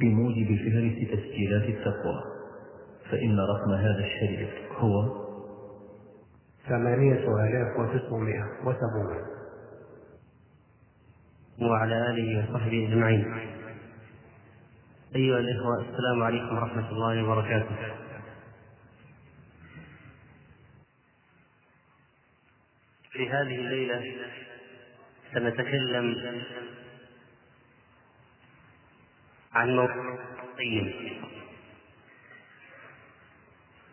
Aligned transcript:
بموجب 0.00 0.46
فهرس 0.46 1.08
تسجيلات 1.10 1.62
التقوى. 1.62 2.22
فإن 3.10 3.40
رقم 3.40 3.72
هذا 3.72 4.04
الشريط 4.04 4.50
هو 4.72 5.24
ثمانية 6.68 7.18
آلاف 7.18 7.78
وتسعمائة 7.78 8.44
وسبعون 8.64 9.26
وعلى 11.62 12.10
آله 12.10 12.38
وصحبه 12.38 12.88
أجمعين. 12.88 13.34
أيها 15.16 15.38
الإخوة 15.38 15.80
السلام 15.80 16.22
عليكم 16.22 16.56
ورحمة 16.56 16.90
الله 16.90 17.24
وبركاته. 17.24 17.76
في 23.12 23.28
هذه 23.30 23.56
الليلة 23.56 24.02
سنتكلم 25.34 26.14
عن 29.54 29.76
موضوع 29.76 30.18
القيم 30.52 30.92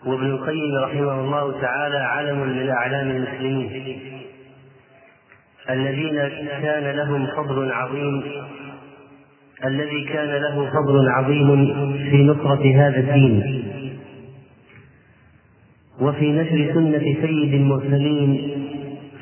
وابن 0.06 0.26
القيم 0.26 0.76
رحمه 0.84 1.22
الله 1.22 1.62
تعالى 1.62 1.98
علم 1.98 2.40
من 2.40 2.70
أعلام 2.70 3.12
المسلمين. 3.12 3.72
الذين 5.70 6.16
كان 6.62 6.96
لهم 6.96 7.28
فضل 7.28 7.72
عظيم 7.72 8.24
الذي 9.66 10.06
كان 10.06 10.30
له 10.42 10.70
فضل 10.70 11.10
عظيم 11.10 11.66
في 12.12 12.24
نصرة 12.24 12.76
هذا 12.76 13.00
الدين. 13.00 13.64
وفي 16.00 16.32
نشر 16.32 16.74
سنة 16.74 17.22
سيد 17.22 17.54
المرسلين 17.54 18.52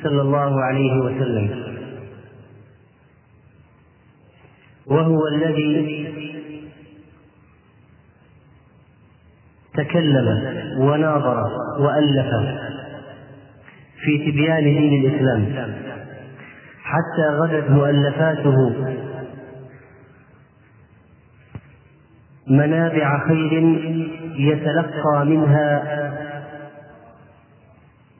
صلى 0.03 0.21
الله 0.21 0.63
عليه 0.63 0.93
وسلم. 0.93 1.69
وهو 4.87 5.27
الذي 5.27 6.08
تكلم 9.83 10.27
وناظر 10.77 11.43
وألف 11.79 12.27
في 14.03 14.31
تبيان 14.31 14.63
دين 14.63 15.05
الإسلام. 15.05 15.45
حتى 16.83 17.27
غدت 17.39 17.69
مؤلفاته 17.69 18.73
منابع 22.47 23.27
خير 23.27 23.53
يتلقى 24.35 25.25
منها 25.25 25.99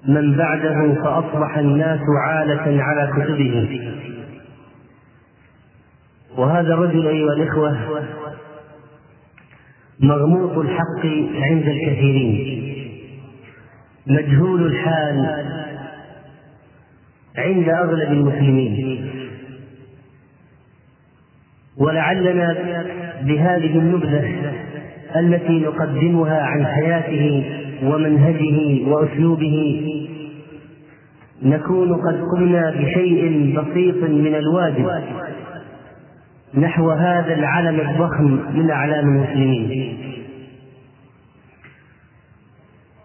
من 0.07 0.37
بعده 0.37 1.03
فأصبح 1.03 1.57
الناس 1.57 1.99
عالة 2.27 2.83
على 2.83 3.11
كتبه. 3.15 3.81
وهذا 6.37 6.73
الرجل 6.73 7.07
أيها 7.07 7.33
الإخوة 7.33 7.77
مغموط 9.99 10.57
الحق 10.57 11.05
عند 11.41 11.67
الكثيرين. 11.67 12.63
مجهول 14.07 14.65
الحال 14.65 15.45
عند 17.37 17.69
أغلب 17.69 18.11
المسلمين. 18.11 19.09
ولعلنا 21.77 22.57
بهذه 23.21 23.79
النبذة 23.79 24.53
التي 25.15 25.59
نقدمها 25.59 26.41
عن 26.41 26.65
حياته 26.65 27.43
ومنهجه 27.83 28.87
وأسلوبه 28.87 29.85
نكون 31.43 31.93
قد 31.93 32.21
قمنا 32.31 32.71
بشيء 32.71 33.53
بسيط 33.57 34.03
من 34.03 34.35
الواجب. 34.35 34.89
نحو 36.53 36.91
هذا 36.91 37.33
العلم 37.33 37.79
الضخم 37.79 38.39
من 38.53 38.71
أعلام 38.71 39.07
المسلمين. 39.07 39.97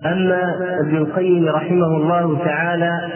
أما 0.07 0.43
ابن 0.81 0.97
القيم 0.97 1.49
رحمه 1.49 1.97
الله 1.97 2.45
تعالى 2.45 3.11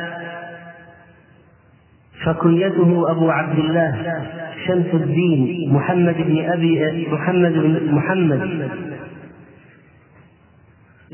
فكنيته 2.24 3.10
أبو 3.10 3.30
عبد 3.30 3.58
الله 3.58 4.22
شمس 4.66 4.94
الدين 4.94 5.72
محمد 5.72 6.16
بن 6.16 6.44
أبي 6.44 7.06
محمد 7.12 7.52
بن 7.52 7.94
محمد 7.94 8.68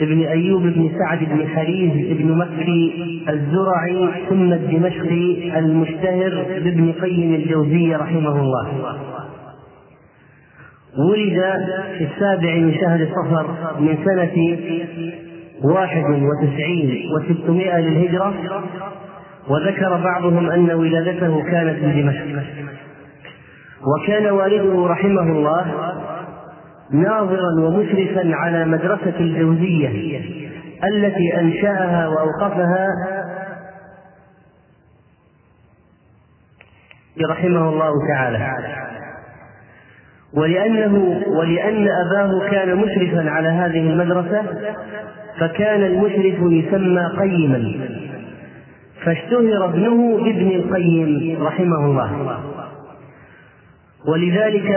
ابن 0.00 0.22
أيوب 0.22 0.62
بن 0.62 0.90
سعد 0.98 1.18
بن 1.18 1.48
حريز 1.48 2.18
بن 2.18 2.38
مكي 2.38 3.22
الزرعي 3.28 4.10
ثم 4.28 4.52
الدمشقي 4.52 5.58
المشتهر 5.58 6.46
بابن 6.64 6.92
قيم 6.92 7.34
الجوزية 7.34 7.96
رحمه 7.96 8.40
الله. 8.40 8.68
ولد 10.98 11.42
في 11.98 12.04
السابع 12.04 12.54
من 12.54 12.74
شهر 12.74 13.06
صفر 13.06 13.46
من 13.80 13.98
سنة 14.04 14.58
واحد 15.64 16.04
وتسعين 16.04 17.10
وستمائة 17.16 17.80
للهجرة 17.80 18.34
وذكر 19.48 20.00
بعضهم 20.04 20.50
أن 20.50 20.70
ولادته 20.70 21.42
كانت 21.42 21.84
بدمشق 21.84 22.42
وكان 23.86 24.26
والده 24.26 24.86
رحمه 24.86 25.22
الله 25.22 25.66
ناظرا 26.92 27.60
ومشرفا 27.60 28.34
على 28.34 28.64
مدرسة 28.64 29.18
الجوزية 29.20 30.20
التي 30.84 31.40
أنشأها 31.40 32.08
وأوقفها. 32.08 32.88
رحمه 37.30 37.68
الله 37.68 37.92
تعالى. 38.08 38.48
ولأنه 40.36 41.22
ولأن 41.38 41.88
أباه 41.88 42.50
كان 42.50 42.76
مشرفا 42.76 43.30
على 43.30 43.48
هذه 43.48 43.80
المدرسة 43.90 44.42
فكان 45.40 45.82
المشرف 45.82 46.38
يسمى 46.40 47.06
قيما. 47.18 47.74
فاشتهر 49.04 49.64
ابنه 49.64 50.16
بابن 50.16 50.50
القيم 50.50 51.42
رحمه 51.42 51.84
الله. 51.86 52.53
ولذلك 54.06 54.70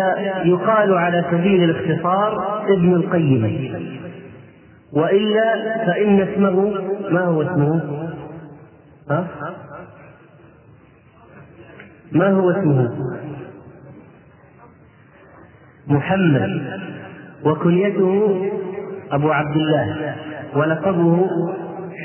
يقال 0.46 0.94
على 0.94 1.26
سبيل 1.32 1.64
الاختصار 1.64 2.64
ابن 2.70 2.94
القيم 2.94 3.74
وإلا 4.94 5.86
فإن 5.86 6.22
اسمه 6.22 6.74
ما 7.12 7.26
هو 7.26 7.42
اسمه؟ 7.42 7.82
ها؟ 9.10 9.28
ما 12.12 12.30
هو 12.30 12.52
اسمه؟ 12.52 12.92
محمد 15.88 16.62
وكنيته 17.44 18.46
أبو 19.12 19.32
عبد 19.32 19.56
الله 19.56 20.16
ولقبه 20.56 21.30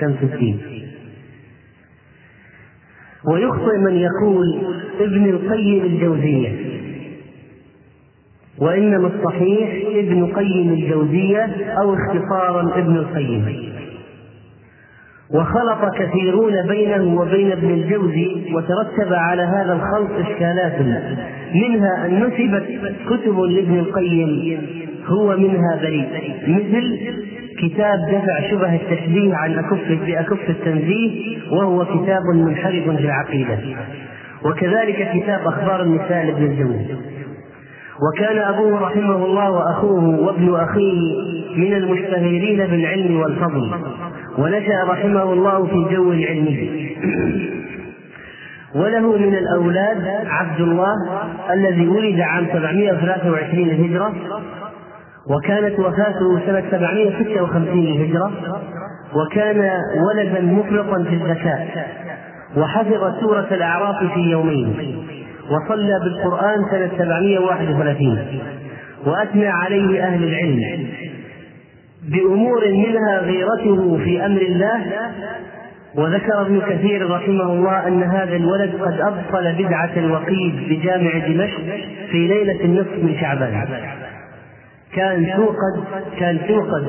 شمس 0.00 0.22
الدين 0.22 0.61
ويخطئ 3.25 3.78
من 3.78 3.94
يقول 3.94 4.62
ابن 5.00 5.25
القيم 5.31 5.84
الجوزية 5.84 6.81
وإنما 8.58 9.06
الصحيح 9.06 9.70
ابن 9.94 10.26
قيم 10.26 10.72
الجوزية 10.72 11.46
أو 11.82 11.94
اختصارا 11.94 12.78
ابن 12.78 12.96
القيم. 12.96 13.72
وخلط 15.34 15.94
كثيرون 15.94 16.52
بينه 16.68 17.20
وبين 17.20 17.52
ابن 17.52 17.70
الجوزي 17.70 18.54
وترتب 18.54 19.12
على 19.12 19.42
هذا 19.42 19.72
الخلط 19.72 20.28
إشكالات. 20.28 20.80
منها 21.54 22.06
أن 22.06 22.20
نسبت 22.20 22.64
كتب 23.06 23.40
لابن 23.40 23.78
القيم 23.78 24.60
هو 25.06 25.36
منها 25.36 25.76
بريء. 25.82 26.08
مثل 26.48 26.98
كتاب 27.58 27.98
دفع 28.12 28.50
شبه 28.50 28.74
التشبيه 28.74 29.34
عن 29.34 29.58
أكف 29.58 29.88
بأكف 30.06 30.50
التنزيه 30.50 31.38
وهو 31.50 31.84
كتاب 31.84 32.22
منحرف 32.34 32.84
في 32.84 33.04
العقيدة. 33.04 33.58
وكذلك 34.44 35.10
كتاب 35.14 35.40
أخبار 35.46 35.82
النساء 35.82 36.26
لابن 36.26 36.44
الجوزي. 36.44 37.12
وكان 38.00 38.38
أبوه 38.38 38.80
رحمه 38.80 39.25
الله 39.25 39.50
وأخوه 39.50 40.05
وابن 40.20 40.55
أخيه 40.55 41.17
من 41.56 41.75
المشتهرين 41.75 42.67
بالعلم 42.67 43.20
والفضل. 43.20 43.70
ونشأ 44.38 44.84
رحمه 44.88 45.32
الله 45.32 45.67
في 45.67 45.94
جو 45.94 46.12
علمي 46.12 46.96
وله 48.75 49.17
من 49.19 49.34
الأولاد 49.34 50.26
عبد 50.26 50.61
الله 50.61 50.94
الذي 51.52 51.88
ولد 51.88 52.20
عام 52.20 52.46
723 52.52 53.64
للهجرة 53.69 54.12
وكانت 55.31 55.78
وفاته 55.78 56.40
سنة 56.46 56.64
756 56.70 57.84
للهجرة 57.84 58.32
وكان 59.14 59.70
ولدا 60.08 60.40
مفرطا 60.40 61.02
في 61.02 61.14
الذكاء 61.14 61.87
وحفظ 62.56 63.20
سورة 63.20 63.46
الأعراف 63.50 64.12
في 64.14 64.20
يومين. 64.20 65.01
وصلى 65.50 66.00
بالقرآن 66.05 66.59
سنة 66.71 66.91
731 66.99 68.19
وأثنى 69.06 69.49
عليه 69.49 70.03
أهل 70.03 70.25
العلم 70.25 70.89
بأمور 72.09 72.69
منها 72.69 73.19
غيرته 73.19 73.99
في 74.05 74.27
أمر 74.27 74.41
الله 74.41 74.81
وذكر 75.94 76.41
ابن 76.41 76.61
كثير 76.61 77.11
رحمه 77.11 77.53
الله 77.53 77.89
أن 77.89 78.03
هذا 78.03 78.37
الولد 78.37 78.75
قد 78.75 79.00
أبطل 79.00 79.55
بدعة 79.59 79.91
الوقيد 79.97 80.69
بجامع 80.69 81.19
دمشق 81.19 81.61
في 82.11 82.29
ليلة 82.29 82.65
النصف 82.65 82.97
من 83.03 83.17
شعبان. 83.21 83.69
كان 84.94 85.27
توقد 85.37 85.85
كان 86.19 86.39
توقد 86.49 86.87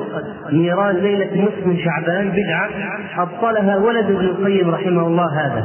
نيران 0.52 0.96
ليلة 0.96 1.42
نصف 1.42 1.66
من 1.66 1.78
شعبان 1.78 2.28
بدعة 2.30 2.68
أبطلها 3.18 3.76
ولد 3.76 4.04
ابن 4.04 4.20
القيم 4.20 4.70
رحمه 4.70 5.06
الله 5.06 5.46
هذا. 5.46 5.62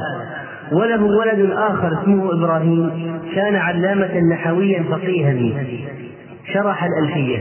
وله 0.72 1.04
ولد 1.04 1.52
آخر 1.52 2.02
اسمه 2.02 2.34
إبراهيم 2.34 2.92
كان 3.36 3.56
علامة 3.56 4.20
نحويا 4.34 4.84
فقيها. 4.84 5.64
شرح 6.54 6.84
الألفية. 6.84 7.38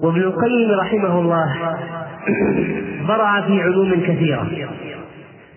وابن 0.00 0.20
القيم 0.20 0.70
رحمه 0.80 1.20
الله 1.20 1.56
برع 3.08 3.40
في 3.40 3.62
علوم 3.62 4.00
كثيرة. 4.06 4.48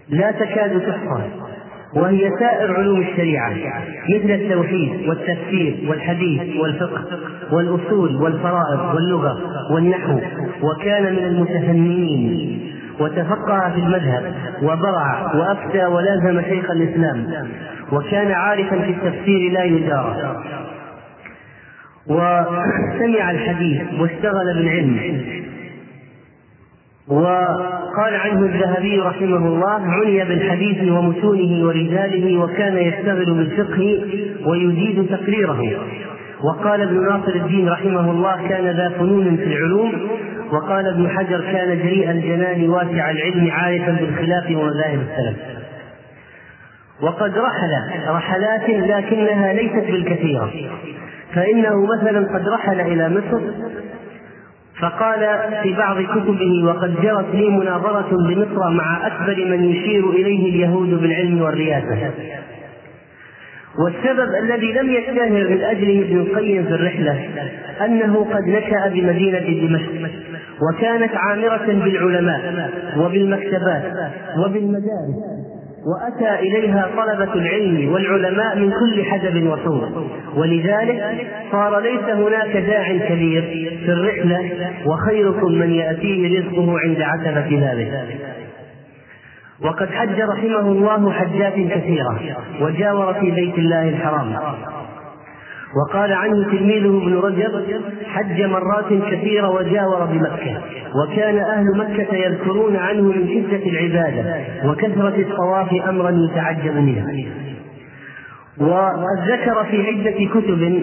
لا 0.10 0.32
تكاد 0.32 0.82
تحصى 0.82 1.24
وهي 1.96 2.30
سائر 2.40 2.74
علوم 2.76 3.02
الشريعة 3.02 3.54
مثل 4.10 4.32
التوحيد 4.32 5.08
والتفسير 5.08 5.76
والحديث 5.90 6.56
والفقه 6.62 7.06
والأصول 7.52 8.16
والفرائض 8.16 8.96
واللغة 8.96 9.38
والنحو. 9.72 10.20
وكان 10.62 11.14
من 11.14 11.24
المتفننين 11.24 12.60
وتفقه 13.00 13.70
في 13.70 13.80
المذهب 13.80 14.34
وبرع 14.64 15.36
وأفتى 15.36 15.86
ولازم 15.86 16.42
شيخ 16.42 16.72
الإسلام 16.72 17.28
وكان 17.92 18.32
عارفا 18.32 18.80
في 18.80 18.92
التفسير 18.92 19.52
لا 19.52 19.64
يدارى 19.64 20.44
وسمع 22.08 23.32
الحديث 23.32 23.82
واشتغل 24.00 24.54
بالعلم 24.56 25.24
وقال 27.08 28.16
عنه 28.16 28.40
الذهبي 28.40 29.00
رحمه 29.00 29.48
الله 29.48 29.82
عني 29.82 30.24
بالحديث 30.24 30.92
ومتونه 30.92 31.66
ورجاله 31.66 32.38
وكان 32.38 32.78
يشتغل 32.78 33.34
بالفقه 33.34 34.06
ويجيد 34.46 35.08
تقريره. 35.10 35.62
وقال 36.44 36.82
ابن 36.82 37.04
ناصر 37.04 37.36
الدين 37.36 37.70
رحمه 37.70 38.12
الله 38.12 38.48
كان 38.48 38.66
ذا 38.66 38.90
فنون 38.90 39.38
في 39.38 39.44
العلوم 39.44 39.92
وقال 40.54 40.88
ابن 40.88 41.10
حجر 41.10 41.42
كان 41.42 41.78
جريء 41.78 42.12
الجنان 42.12 42.70
واسع 42.70 43.12
العلم 43.12 43.52
عارفا 43.52 43.92
بالخلاف 43.92 44.46
ومذاهب 44.46 45.00
السلف. 45.02 45.38
وقد 47.02 47.38
رحل 47.38 47.72
رحلات 48.10 48.70
لكنها 48.70 49.54
ليست 49.54 49.92
بالكثيرة. 49.92 50.52
فإنه 51.36 51.86
مثلا 51.86 52.20
قد 52.20 52.48
رحل 52.48 52.82
إلى 52.82 53.10
مصر 53.10 53.42
فقال 54.80 55.40
في 55.64 55.74
بعض 55.74 56.02
كتبه 56.02 56.64
وقد 56.66 57.02
جرت 57.02 57.36
لي 57.36 57.50
مناظرة 57.50 58.10
بمصر 58.28 58.70
مع 58.70 59.08
أكبر 59.08 59.46
من 59.46 59.64
يشير 59.64 60.10
إليه 60.10 60.50
اليهود 60.50 60.90
بالعلم 61.02 61.42
والرياسة. 61.42 62.12
والسبب 63.80 64.30
الذي 64.44 64.74
لم 64.74 64.90
يشتهر 64.90 65.30
من 65.30 65.62
أجله 65.64 66.02
ابن 66.02 66.20
القيم 66.20 66.64
في 66.64 66.72
الرحلة 66.72 67.30
أنه 67.86 68.26
قد 68.34 68.44
نشأ 68.48 68.88
بمدينة 68.88 69.40
دمشق. 69.40 70.12
وكانت 70.70 71.12
عامرة 71.16 71.66
بالعلماء 71.66 72.70
وبالمكتبات 72.98 73.84
وبالمدارس 74.38 75.16
وأتى 75.86 76.40
إليها 76.40 76.90
طلبة 76.98 77.34
العلم 77.34 77.94
والعلماء 77.94 78.58
من 78.58 78.72
كل 78.72 79.06
حدب 79.06 79.48
وصور. 79.48 80.08
ولذلك 80.36 81.28
صار 81.52 81.80
ليس 81.80 82.04
هناك 82.04 82.58
داع 82.58 82.98
كبير 82.98 83.42
في 83.86 83.92
الرحلة 83.92 84.52
وخيركم 84.86 85.52
من 85.52 85.72
يأتيه 85.72 86.40
رزقه 86.40 86.80
عند 86.80 87.02
عتبة 87.02 87.60
بابه. 87.60 87.92
وقد 89.62 89.90
حج 89.90 90.22
رحمه 90.22 90.60
الله 90.60 91.12
حجات 91.12 91.54
كثيرة 91.54 92.20
وجاور 92.62 93.14
في 93.14 93.32
بيت 93.32 93.58
الله 93.58 93.90
الحرام. 93.90 94.36
وقال 95.76 96.14
عنه 96.14 96.52
تلميذه 96.52 96.98
ابن 97.04 97.16
رجب 97.18 97.82
حج 98.06 98.42
مرات 98.42 99.12
كثيرة 99.12 99.50
وجاور 99.50 100.06
بمكة 100.06 100.62
وكان 101.04 101.38
أهل 101.38 101.66
مكة 101.78 102.16
يذكرون 102.16 102.76
عنه 102.76 103.02
من 103.02 103.28
شدة 103.28 103.66
العبادة 103.70 104.36
وكثرة 104.66 105.16
الطواف 105.16 105.74
أمرا 105.90 106.12
يتعجب 106.32 106.76
منه. 106.76 107.26
وقد 108.58 109.20
ذكر 109.28 109.64
في 109.64 109.88
عدة 109.88 110.40
كتب 110.40 110.82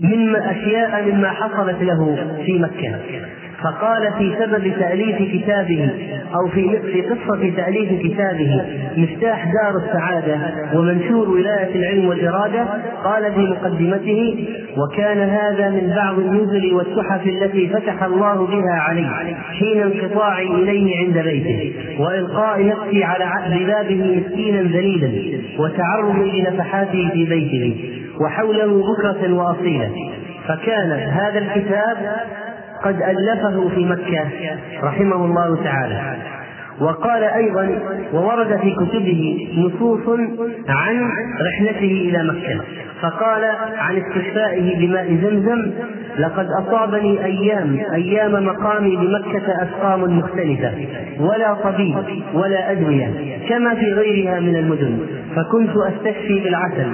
مما 0.00 0.50
أشياء 0.50 1.12
مما 1.12 1.30
حصلت 1.30 1.82
له 1.82 2.16
في 2.46 2.58
مكة. 2.58 3.00
فقال 3.66 4.12
في 4.18 4.34
سبب 4.38 4.72
تأليف 4.78 5.16
كتابه 5.32 5.90
أو 6.34 6.48
في 6.48 6.78
في 6.78 7.02
قصة 7.02 7.50
تأليف 7.56 8.02
كتابه 8.02 8.62
مفتاح 8.96 9.44
دار 9.44 9.76
السعادة 9.76 10.38
ومنشور 10.74 11.28
ولاية 11.28 11.74
العلم 11.74 12.08
والإرادة 12.08 12.66
قال 13.04 13.34
في 13.34 13.40
مقدمته 13.40 14.48
وكان 14.76 15.18
هذا 15.18 15.70
من 15.70 15.92
بعض 15.96 16.18
النزل 16.18 16.74
والتحف 16.74 17.26
التي 17.26 17.68
فتح 17.68 18.02
الله 18.02 18.46
بها 18.46 18.80
علي 18.80 19.36
حين 19.58 19.82
انقطاعي 19.82 20.46
إليه 20.46 21.06
عند 21.06 21.18
بيته 21.18 21.72
وإلقاء 21.98 22.66
نفسي 22.66 23.04
على 23.04 23.24
بابه 23.66 24.20
مسكينا 24.20 24.60
ذليلا 24.60 25.10
وتعرضي 25.58 26.40
لنفحاته 26.40 27.10
في 27.12 27.24
بيته 27.24 27.76
وحوله 28.20 28.82
بكرة 28.82 29.32
وأصيلة 29.34 29.90
فكان 30.48 30.90
هذا 30.92 31.38
الكتاب 31.38 31.96
قد 32.82 33.02
ألفه 33.02 33.68
في 33.68 33.84
مكة 33.84 34.30
رحمه 34.82 35.24
الله 35.24 35.64
تعالى. 35.64 36.16
وقال 36.80 37.22
أيضا 37.22 37.78
وورد 38.12 38.56
في 38.60 38.70
كتبه 38.70 39.48
نصوص 39.56 40.18
عن 40.68 41.10
رحلته 41.46 42.08
إلى 42.08 42.22
مكة. 42.24 42.60
فقال 43.02 43.44
عن 43.78 43.96
استشفائه 43.96 44.78
بماء 44.78 45.16
زمزم 45.22 45.70
لقد 46.18 46.46
أصابني 46.46 47.24
أيام 47.24 47.78
أيام 47.94 48.44
مقامي 48.46 48.96
بمكة 48.96 49.62
أسقام 49.62 50.18
مختلفة 50.18 50.72
ولا 51.20 51.54
طبيب 51.54 51.96
ولا 52.34 52.72
أدوية 52.72 53.10
كما 53.48 53.74
في 53.74 53.92
غيرها 53.92 54.40
من 54.40 54.56
المدن. 54.56 54.98
فكنت 55.36 55.70
أستشفي 55.76 56.40
بالعسل 56.40 56.86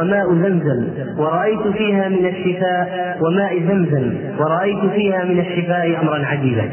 وماء 0.00 0.26
زمزم 0.34 0.88
ورأيت 1.18 1.66
فيها 1.76 2.08
من 2.08 2.26
الشفاء 2.26 3.18
وماء 3.20 3.60
زمزم 3.60 4.12
ورأيت 4.38 4.92
فيها 4.94 5.24
من 5.24 5.38
الشفاء 5.40 6.00
أمرا 6.02 6.26
عجيبا. 6.26 6.70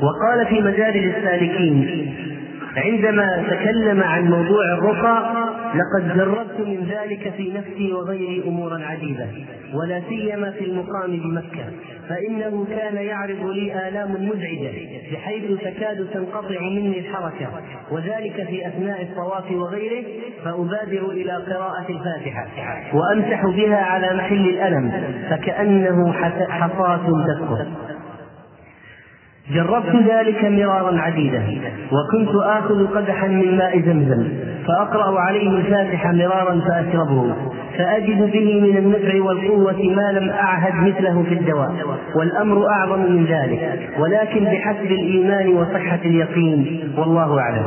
وقال 0.00 0.46
في 0.46 0.60
مجال 0.60 1.14
السالكين 1.16 2.14
عندما 2.76 3.44
تكلم 3.50 4.02
عن 4.02 4.24
موضوع 4.24 4.64
الرقى 4.64 5.44
لقد 5.74 6.16
جربت 6.16 6.60
من 6.60 6.86
ذلك 6.90 7.32
في 7.36 7.52
نفسي 7.52 7.92
وغيري 7.92 8.42
أمورا 8.46 8.78
عديدة 8.84 9.26
ولا 9.74 10.02
سيما 10.08 10.50
في 10.50 10.64
المقام 10.64 11.10
بمكة 11.10 11.64
فإنه 12.08 12.66
كان 12.70 12.96
يعرض 12.96 13.46
لي 13.46 13.88
آلام 13.88 14.10
مزعجة 14.12 14.72
بحيث 15.12 15.60
تكاد 15.60 16.08
تنقطع 16.14 16.60
مني 16.60 16.98
الحركة 16.98 17.48
وذلك 17.90 18.46
في 18.48 18.66
أثناء 18.66 19.02
الطواف 19.02 19.52
وغيره 19.52 20.04
فأبادر 20.44 21.10
إلى 21.10 21.32
قراءة 21.32 21.86
الفاتحة 21.90 22.46
وأمسح 22.92 23.46
بها 23.46 23.76
على 23.76 24.16
محل 24.16 24.48
الألم 24.48 24.92
فكأنه 25.30 26.12
حصاة 26.48 27.00
تسقط 27.26 27.66
جربت 29.50 29.96
ذلك 30.08 30.44
مرارا 30.44 31.00
عديدا 31.00 31.42
وكنت 31.92 32.34
آخذ 32.44 32.86
قدحا 32.86 33.26
من 33.28 33.56
ماء 33.56 33.80
زمزم 33.80 34.28
فأقرأ 34.66 35.20
عليه 35.20 35.50
الفاتحة 35.50 36.12
مرارا 36.12 36.60
فأشربه 36.60 37.34
فأجد 37.78 38.32
به 38.32 38.60
من 38.60 38.76
النفع 38.76 39.22
والقوة 39.22 39.82
ما 39.96 40.12
لم 40.12 40.30
أعهد 40.30 40.88
مثله 40.88 41.22
في 41.22 41.34
الدواء 41.34 41.72
والأمر 42.16 42.68
أعظم 42.68 43.00
من 43.12 43.24
ذلك 43.26 43.90
ولكن 43.98 44.44
بحسب 44.44 44.86
الإيمان 44.86 45.48
وصحة 45.48 46.00
اليقين 46.04 46.92
والله 46.98 47.40
أعلم. 47.40 47.64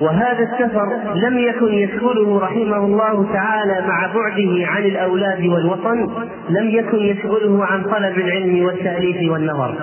وهذا 0.00 0.38
السفر 0.52 0.88
لم 1.14 1.38
يكن 1.38 1.74
يشغله 1.74 2.40
رحمه 2.40 2.76
الله 2.76 3.32
تعالى 3.32 3.86
مع 3.88 4.06
بعده 4.14 4.66
عن 4.66 4.82
الأولاد 4.82 5.46
والوطن 5.46 6.08
لم 6.50 6.70
يكن 6.70 6.98
يشغله 6.98 7.64
عن 7.64 7.82
طلب 7.82 8.18
العلم 8.18 8.64
والتأليف 8.66 9.30
والنظر. 9.30 9.74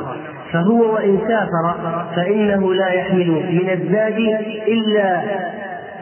فهو 0.52 0.94
وإن 0.94 1.18
سافر 1.28 1.76
فإنه 2.16 2.74
لا 2.74 2.90
يحمل 2.94 3.28
من 3.30 3.70
الزاد 3.70 4.18
إلا 4.68 5.22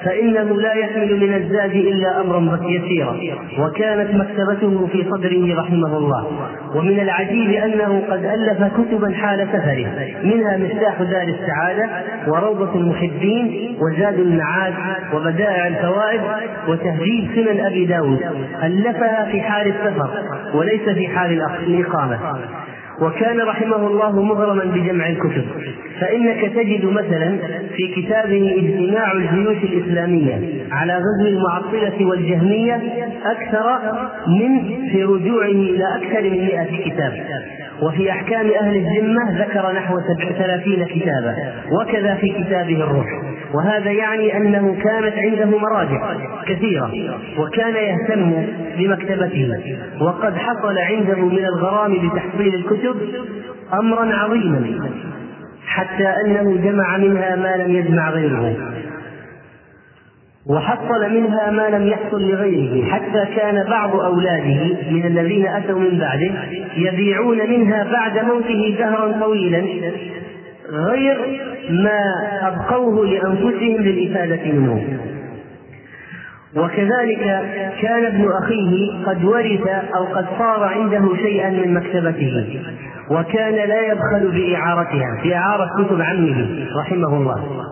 فإنه 0.05 0.61
لا 0.61 0.73
يحمل 0.73 1.19
من 1.19 1.33
الزاد 1.33 1.75
إلا 1.75 2.21
أمرا 2.21 2.59
يسيرا. 2.63 3.17
وكانت 3.59 4.15
مكتبته 4.15 4.87
في 4.87 5.05
صدره 5.11 5.59
رحمه 5.61 5.97
الله. 5.97 6.27
ومن 6.75 6.99
العجيب 6.99 7.51
أنه 7.51 8.03
قد 8.09 8.25
ألف 8.25 8.63
كتبا 8.63 9.13
حال 9.13 9.47
سفره. 9.53 9.87
منها 10.23 10.57
مفتاح 10.57 11.01
دار 11.01 11.27
السعادة 11.27 11.89
وروضة 12.27 12.75
المحبين 12.75 13.77
وزاد 13.81 14.19
المعاد 14.19 14.73
وبدائع 15.13 15.67
الفوائد 15.67 16.21
وتهذيب 16.67 17.29
سنن 17.35 17.65
أبي 17.65 17.85
داود. 17.85 18.19
ألفها 18.63 19.27
في 19.31 19.41
حال 19.41 19.67
السفر 19.67 20.09
وليس 20.53 20.89
في 20.89 21.07
حال 21.07 21.41
الإقامة. 21.67 22.19
وكان 23.01 23.39
رحمه 23.41 23.87
الله 23.87 24.21
مغرما 24.21 24.63
بجمع 24.63 25.09
الكتب. 25.09 25.45
فإنك 25.99 26.51
تجد 26.55 26.85
مثلا 26.85 27.37
في 27.75 27.87
كتابه 27.95 28.55
اجتماع 28.57 29.11
الجيوش 29.11 29.57
الإسلامية 29.63 30.41
على 30.71 30.93
غزو 30.93 31.27
المعطلة 31.27 32.05
والجهمية 32.05 32.81
أكثر 33.25 33.79
من 34.27 34.79
في 34.91 35.03
رجوعه 35.03 35.45
إلى 35.45 35.85
أكثر 35.95 36.21
من 36.29 36.45
مئة 36.45 36.89
كتاب. 36.89 37.13
وفي 37.81 38.11
أحكام 38.11 38.47
أهل 38.61 38.75
الذمة 38.75 39.41
ذكر 39.41 39.71
نحو 39.71 39.99
ثلاثين 40.37 40.85
كتابا. 40.85 41.35
وكذا 41.81 42.15
في 42.15 42.29
كتابه 42.29 42.83
الروح. 42.83 43.05
وهذا 43.53 43.91
يعني 43.91 44.37
أنه 44.37 44.75
كانت 44.83 45.13
عنده 45.17 45.57
مراجع 45.57 46.13
كثيرة. 46.47 46.91
وكان 47.39 47.73
يهتم 47.75 48.45
بمكتبته. 48.77 49.57
وقد 50.01 50.33
حصل 50.37 50.77
عنده 50.77 51.25
من 51.25 51.45
الغرام 51.45 51.93
بتحصيل 51.93 52.55
الكتب 52.55 52.88
أمرا 53.74 54.15
عظيما 54.15 54.89
حتى 55.67 56.08
أنه 56.25 56.58
جمع 56.63 56.98
منها 56.98 57.36
ما 57.36 57.63
لم 57.63 57.75
يجمع 57.75 58.10
غيره 58.10 58.55
وحصل 60.48 61.13
منها 61.13 61.51
ما 61.51 61.69
لم 61.69 61.88
يحصل 61.88 62.22
لغيره 62.22 62.86
حتى 62.86 63.25
كان 63.36 63.65
بعض 63.69 63.96
أولاده 63.96 64.77
من 64.91 65.05
الذين 65.05 65.48
أتوا 65.48 65.79
من 65.79 66.00
بعده 66.00 66.31
يبيعون 66.77 67.38
منها 67.50 67.84
بعد 67.91 68.25
موته 68.25 68.75
دهرا 68.79 69.12
طويلا 69.19 69.63
غير 70.72 71.17
ما 71.69 72.01
أبقوه 72.41 73.05
لأنفسهم 73.08 73.81
للإفادة 73.81 74.51
منه. 74.51 75.00
وكذلك 76.55 77.23
كان 77.81 78.05
ابن 78.05 78.27
أخيه 78.43 79.03
قد 79.05 79.23
ورث 79.23 79.67
أو 79.95 80.03
قد 80.05 80.25
صار 80.39 80.63
عنده 80.63 81.15
شيئا 81.15 81.49
من 81.49 81.73
مكتبته 81.73 82.59
وكان 83.11 83.55
لا 83.55 83.81
يبخل 83.91 84.31
بإعارتها 84.31 85.21
بإعارة 85.23 85.69
كتب 85.83 86.01
عمه 86.01 86.67
رحمه 86.79 87.17
الله. 87.17 87.65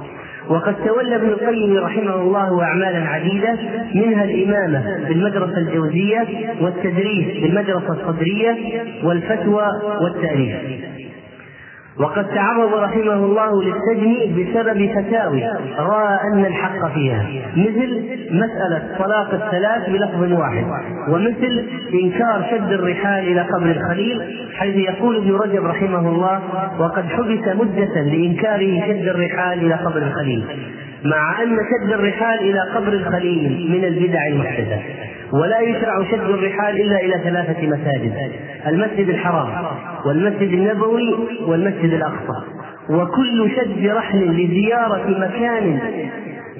وقد 0.50 0.76
تولى 0.86 1.16
ابن 1.16 1.28
القيم 1.28 1.78
رحمه 1.78 2.16
الله 2.16 2.64
أعمالا 2.64 3.10
عديدة 3.10 3.58
منها 3.96 4.24
الإمامة 4.24 5.08
بالمدرسة 5.08 5.58
الجوزية 5.58 6.28
والتدريس 6.62 7.44
بالمدرسة 7.44 7.94
الصدرية 7.94 8.56
والفتوى 9.04 9.68
والتأليف. 10.02 10.56
وقد 12.00 12.28
تعرض 12.28 12.74
رحمه 12.74 13.14
الله 13.14 13.64
للسجن 13.64 14.16
بسبب 14.36 14.90
فتاوي 14.96 15.44
رأى 15.80 16.20
أن 16.34 16.46
الحق 16.46 16.94
فيها. 16.94 17.26
مثل 17.56 18.04
مسألة 18.32 18.82
طلاق 19.00 19.34
الثلاث 19.34 19.90
بلفظ 19.90 20.32
واحد 20.40 20.66
ومثل 21.10 21.66
إنكار 21.94 22.46
شد 22.52 22.72
الرحال 22.72 23.28
إلى 23.28 23.42
قبر 23.42 23.72
الخليل 23.72 24.22
حيث 24.58 24.76
يقول 24.76 25.18
ابن 25.18 25.32
رجب 25.32 25.66
رحمه 25.66 26.10
الله 26.10 26.42
وقد 26.80 27.06
حبس 27.06 27.56
مدة 27.56 28.02
لإنكاره 28.02 28.88
شد 28.88 29.08
الرحال 29.08 29.60
إلى 29.60 29.74
قبر 29.74 29.98
الخليل. 29.98 30.44
مع 31.06 31.44
أن 31.44 31.58
شد 31.58 31.94
الرحال 31.94 32.40
إلى 32.40 32.60
قبر 32.76 32.94
الخليل 32.94 33.68
من 33.72 33.86
البدع 33.86 34.28
المحدثه 34.28 35.07
ولا 35.34 35.60
يشرع 35.60 36.04
شد 36.12 36.30
الرحال 36.30 36.82
إلا 36.82 36.98
إلى 37.00 37.24
ثلاثة 37.24 37.68
مساجد 37.68 38.32
المسجد 38.68 39.10
الحرام 39.10 39.66
والمسجد 40.06 40.54
النبوي 40.54 41.16
والمسجد 41.48 41.94
الأقصى. 41.94 42.44
وكل 42.90 43.52
شد 43.56 43.88
رحل 43.88 44.20
لزيارة 44.20 45.20
مكان 45.20 45.80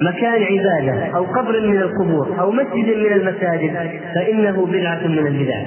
مكان 0.02 0.42
عبادة 0.42 1.16
أو 1.16 1.24
قبر 1.24 1.60
من 1.66 1.76
القبور 1.76 2.40
أو 2.40 2.50
مسجد 2.52 2.96
من 2.96 3.12
المساجد 3.12 4.00
فإنه 4.14 4.66
بدعة 4.66 5.06
من 5.06 5.26
البدع. 5.26 5.62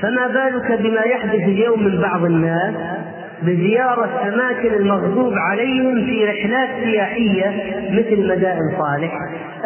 فما 0.00 0.26
بالك 0.26 0.80
بما 0.80 1.00
يحدث 1.00 1.34
اليوم 1.34 1.82
من 1.82 2.00
بعض 2.00 2.24
الناس 2.24 2.74
بزيارة 3.42 4.28
أماكن 4.28 4.74
المغضوب 4.74 5.32
عليهم 5.34 6.06
في 6.06 6.24
رحلات 6.24 6.68
سياحية 6.84 7.52
مثل 7.90 8.28
مدائن 8.28 8.70
صالح 8.78 9.12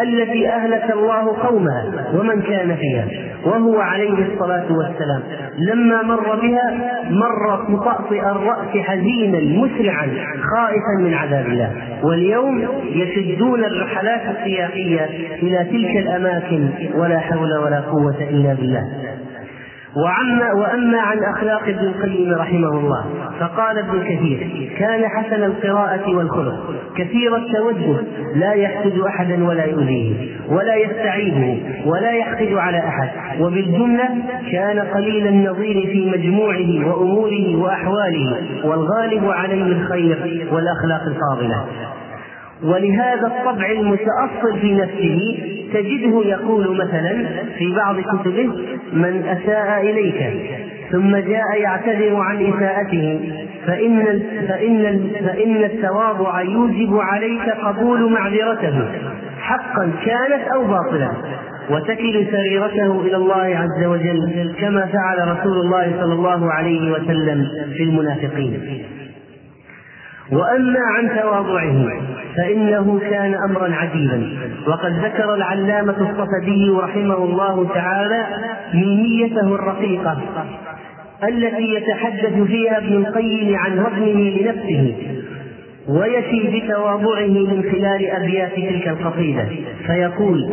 التي 0.02 0.48
أهلك 0.48 0.90
الله 0.92 1.46
قومها 1.46 1.84
ومن 2.14 2.42
كان 2.42 2.76
فيها 2.76 3.06
وهو 3.44 3.80
عليه 3.80 4.26
الصلاة 4.32 4.66
والسلام. 4.72 5.22
لما 5.58 6.02
مر 6.02 6.36
بها 6.36 7.00
مر 7.10 7.70
مطأطئ 7.70 8.20
الرأس 8.20 8.76
حزينا 8.76 9.38
مسرعا 9.38 10.08
خائفا 10.54 11.00
من 11.00 11.14
عذاب 11.14 11.46
الله. 11.46 11.70
واليوم 12.02 12.68
يشدون 12.94 13.64
الرحلات 13.64 14.20
السياحية 14.36 15.04
إلى 15.42 15.64
تلك 15.64 15.96
الأماكن 15.96 16.70
ولا 16.94 17.18
حول 17.18 17.56
ولا 17.64 17.80
قوة 17.80 18.16
إلا 18.30 18.54
بالله. 18.54 18.82
وعما 19.96 20.52
وأما 20.52 21.00
عن 21.00 21.18
أخلاق 21.36 21.62
ابن 21.62 21.78
القيم 21.86 22.34
رحمه 22.34 22.68
الله 22.68 23.04
فقال 23.40 23.78
ابن 23.78 24.02
كثير 24.02 24.70
كان 24.78 25.08
حسن 25.08 25.44
القراءة 25.44 26.16
والخلق 26.16 26.74
كثير 26.96 27.36
التوجه 27.36 27.96
لا 28.34 28.52
يحسد 28.52 28.98
أحدا 28.98 29.44
ولا 29.44 29.64
يؤذيه 29.64 30.12
ولا 30.48 30.76
يستعيبه 30.76 31.62
ولا 31.86 32.10
يحقد 32.10 32.52
على 32.52 32.78
أحد 32.78 33.40
وبالجملة 33.40 34.08
كان 34.52 34.78
قليل 34.78 35.26
النظير 35.26 35.86
في 35.86 36.10
مجموعه 36.10 36.88
وأموره 36.88 37.56
وأحواله 37.56 38.36
والغالب 38.64 39.24
عليه 39.30 39.62
الخير 39.64 40.48
والأخلاق 40.52 41.02
الفاضلة. 41.06 41.64
ولهذا 42.64 43.26
الطبع 43.26 43.70
المتأصل 43.70 44.60
في 44.60 44.74
نفسه 44.74 45.38
تجده 45.74 46.22
يقول 46.24 46.76
مثلا 46.76 47.26
في 47.58 47.74
بعض 47.76 47.96
كتبه 48.00 48.50
من 48.92 49.24
أساء 49.26 49.80
إليك. 49.90 50.22
ثم 50.92 51.16
جاء 51.16 51.60
يعتذر 51.60 52.16
عن 52.16 52.46
إساءته 52.46 53.20
فإن 53.66 54.22
فإن 54.48 55.10
فإن 55.26 55.64
التواضع 55.64 56.42
يوجب 56.42 56.96
عليك 56.96 57.48
قبول 57.64 58.12
معذرته 58.12 58.84
حقا 59.40 59.92
كانت 60.04 60.48
أو 60.54 60.64
باطلا 60.64 61.10
وتكل 61.70 62.26
سريرته 62.30 63.00
إلى 63.00 63.16
الله 63.16 63.58
عز 63.58 63.84
وجل 63.84 64.54
كما 64.60 64.86
فعل 64.86 65.28
رسول 65.28 65.60
الله 65.60 65.92
صلى 66.00 66.12
الله 66.12 66.52
عليه 66.52 66.92
وسلم 66.92 67.46
في 67.76 67.82
المنافقين. 67.82 68.84
وأما 70.32 70.80
عن 70.96 71.08
تواضعه 71.22 71.88
فإنه 72.36 73.00
كان 73.10 73.34
امرا 73.50 73.74
عجيبا 73.74 74.26
وقد 74.68 74.92
ذكر 74.92 75.34
العلامة 75.34 76.10
الصفدي 76.10 76.70
رحمه 76.70 77.24
الله 77.24 77.68
تعالى 77.74 78.26
ميميته 78.74 79.54
الرقيقة 79.54 80.18
التي 81.28 81.74
يتحدث 81.74 82.42
فيها 82.46 82.78
ابن 82.78 82.96
القيم 82.96 83.56
عن 83.56 83.78
رهنه 83.78 84.20
لنفسه 84.20 84.94
ويفي 85.88 86.60
بتواضعه 86.60 87.26
من 87.26 87.62
خلال 87.72 88.06
أبيات 88.10 88.52
تلك 88.54 88.88
القصيدة. 88.88 89.44
فيقول 89.86 90.50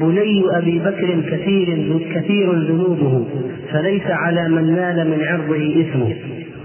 بني 0.00 0.44
أبي 0.50 0.78
بكر 0.78 1.20
كثير 1.30 1.98
كثير 2.14 2.52
ذنوبه 2.52 3.24
فليس 3.72 4.02
على 4.06 4.48
من 4.48 4.74
نال 4.74 5.10
من 5.10 5.24
عرضه 5.24 5.80
إثمه. 5.80 6.14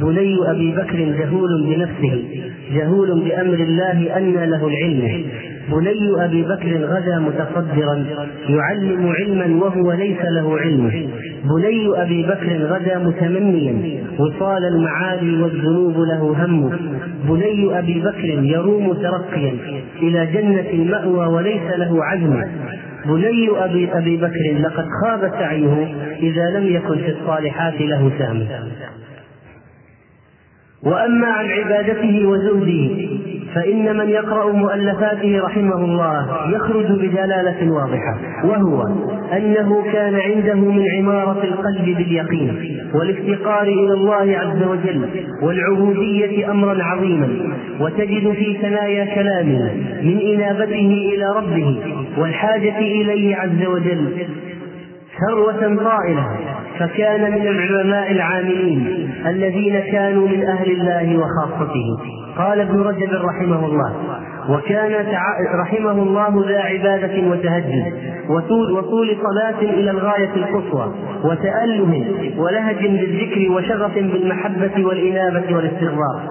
بني 0.02 0.36
أبي 0.52 0.72
بكر 0.72 0.98
جهول 0.98 1.64
بنفسه 1.66 2.24
جهول 2.74 3.24
بأمر 3.24 3.54
الله 3.54 4.18
أن 4.18 4.34
له 4.34 4.68
العلم. 4.68 5.26
بني 5.72 6.26
أبي 6.26 6.44
بكر 6.44 6.86
غدا 6.86 7.20
متصدرا 7.20 8.06
يعلم 8.50 9.14
علما 9.20 9.66
وهو 9.66 9.92
ليس 9.92 10.22
له 10.22 10.60
علم. 10.60 11.10
بني 11.44 12.02
أبي 12.02 12.24
بكر 12.24 12.66
غدا 12.66 12.98
متمنيا 12.98 14.04
وصال 14.20 14.66
المعالي 14.66 15.44
والذنوب 15.44 15.98
له 15.98 16.46
هم. 16.46 16.70
بني 17.30 17.80
أبي 17.80 18.02
بكر 18.02 18.44
يروم 18.44 18.94
ترقيا 18.94 19.54
إلى 20.02 20.26
جنة 20.26 20.70
المأوى 20.74 21.26
وليس 21.34 21.78
له 21.78 22.06
عزم. 22.06 22.44
بني 23.06 23.50
ابي 23.50 23.90
أبي 23.94 24.18
بكر 24.18 24.58
لقد 24.60 24.86
خاب 25.04 25.32
سعيه 25.40 25.96
إذا 26.20 26.60
لم 26.60 26.68
يكن 26.68 26.96
في 26.96 27.12
الصالحات 27.12 27.82
له 27.82 28.12
سهم. 28.20 28.48
وأما 30.84 31.28
عن 31.28 31.46
عبادته 31.46 32.28
وزهده 32.28 33.12
فإن 33.56 33.98
من 33.98 34.10
يقرأ 34.10 34.52
مؤلفاته 34.52 35.42
رحمه 35.44 35.76
الله 35.76 36.28
يخرج 36.56 36.86
بدلاله 36.86 37.72
واضحة 37.72 38.18
وهو 38.44 38.88
أنه 39.38 39.84
كان 39.94 40.16
عنده 40.16 40.56
من 40.56 40.86
عمارة 40.98 41.44
القلب 41.44 41.86
باليقين 41.86 42.80
والافتقار 42.94 43.64
إلى 43.64 43.94
الله 43.94 44.38
عز 44.38 44.64
وجل 44.64 45.10
والعبودية 45.42 46.52
أمرا 46.52 46.84
عظيما 46.84 47.30
وتجد 47.80 48.32
في 48.32 48.58
ثنايا 48.62 49.16
كلامه 49.16 49.72
من 50.02 50.20
إنابته 50.34 51.12
إلى 51.16 51.26
ربه 51.36 51.78
والحاجة 52.18 52.78
إليه 52.78 53.36
عز 53.36 53.66
وجل 53.66 54.28
ثروة 55.28 55.76
طائلة. 55.76 56.28
فكان 56.82 57.32
من 57.32 57.48
العلماء 57.48 58.12
العاملين 58.12 59.10
الذين 59.26 59.80
كانوا 59.80 60.28
من 60.28 60.44
أهل 60.44 60.72
الله 60.72 61.18
وخاصته. 61.18 61.88
قال 62.38 62.60
ابن 62.60 62.82
رجب 62.82 63.10
رحمه 63.14 63.66
الله 63.66 63.96
وكان 64.50 65.06
رحمه 65.62 65.92
الله 65.92 66.46
ذا 66.50 66.60
عبادة 66.60 67.30
وتهجد 67.30 67.94
وطول, 68.30 68.72
وطول 68.72 69.18
صلاة 69.24 69.60
إلى 69.62 69.92
الغاية 69.92 70.36
القصوى 70.36 70.94
وتأله 71.24 72.06
ولهج 72.38 72.88
بالذكر 72.88 73.52
وشغف 73.52 73.94
بالمحبة 73.96 74.86
والإنابة 74.86 75.56
والاستغفار 75.56 76.22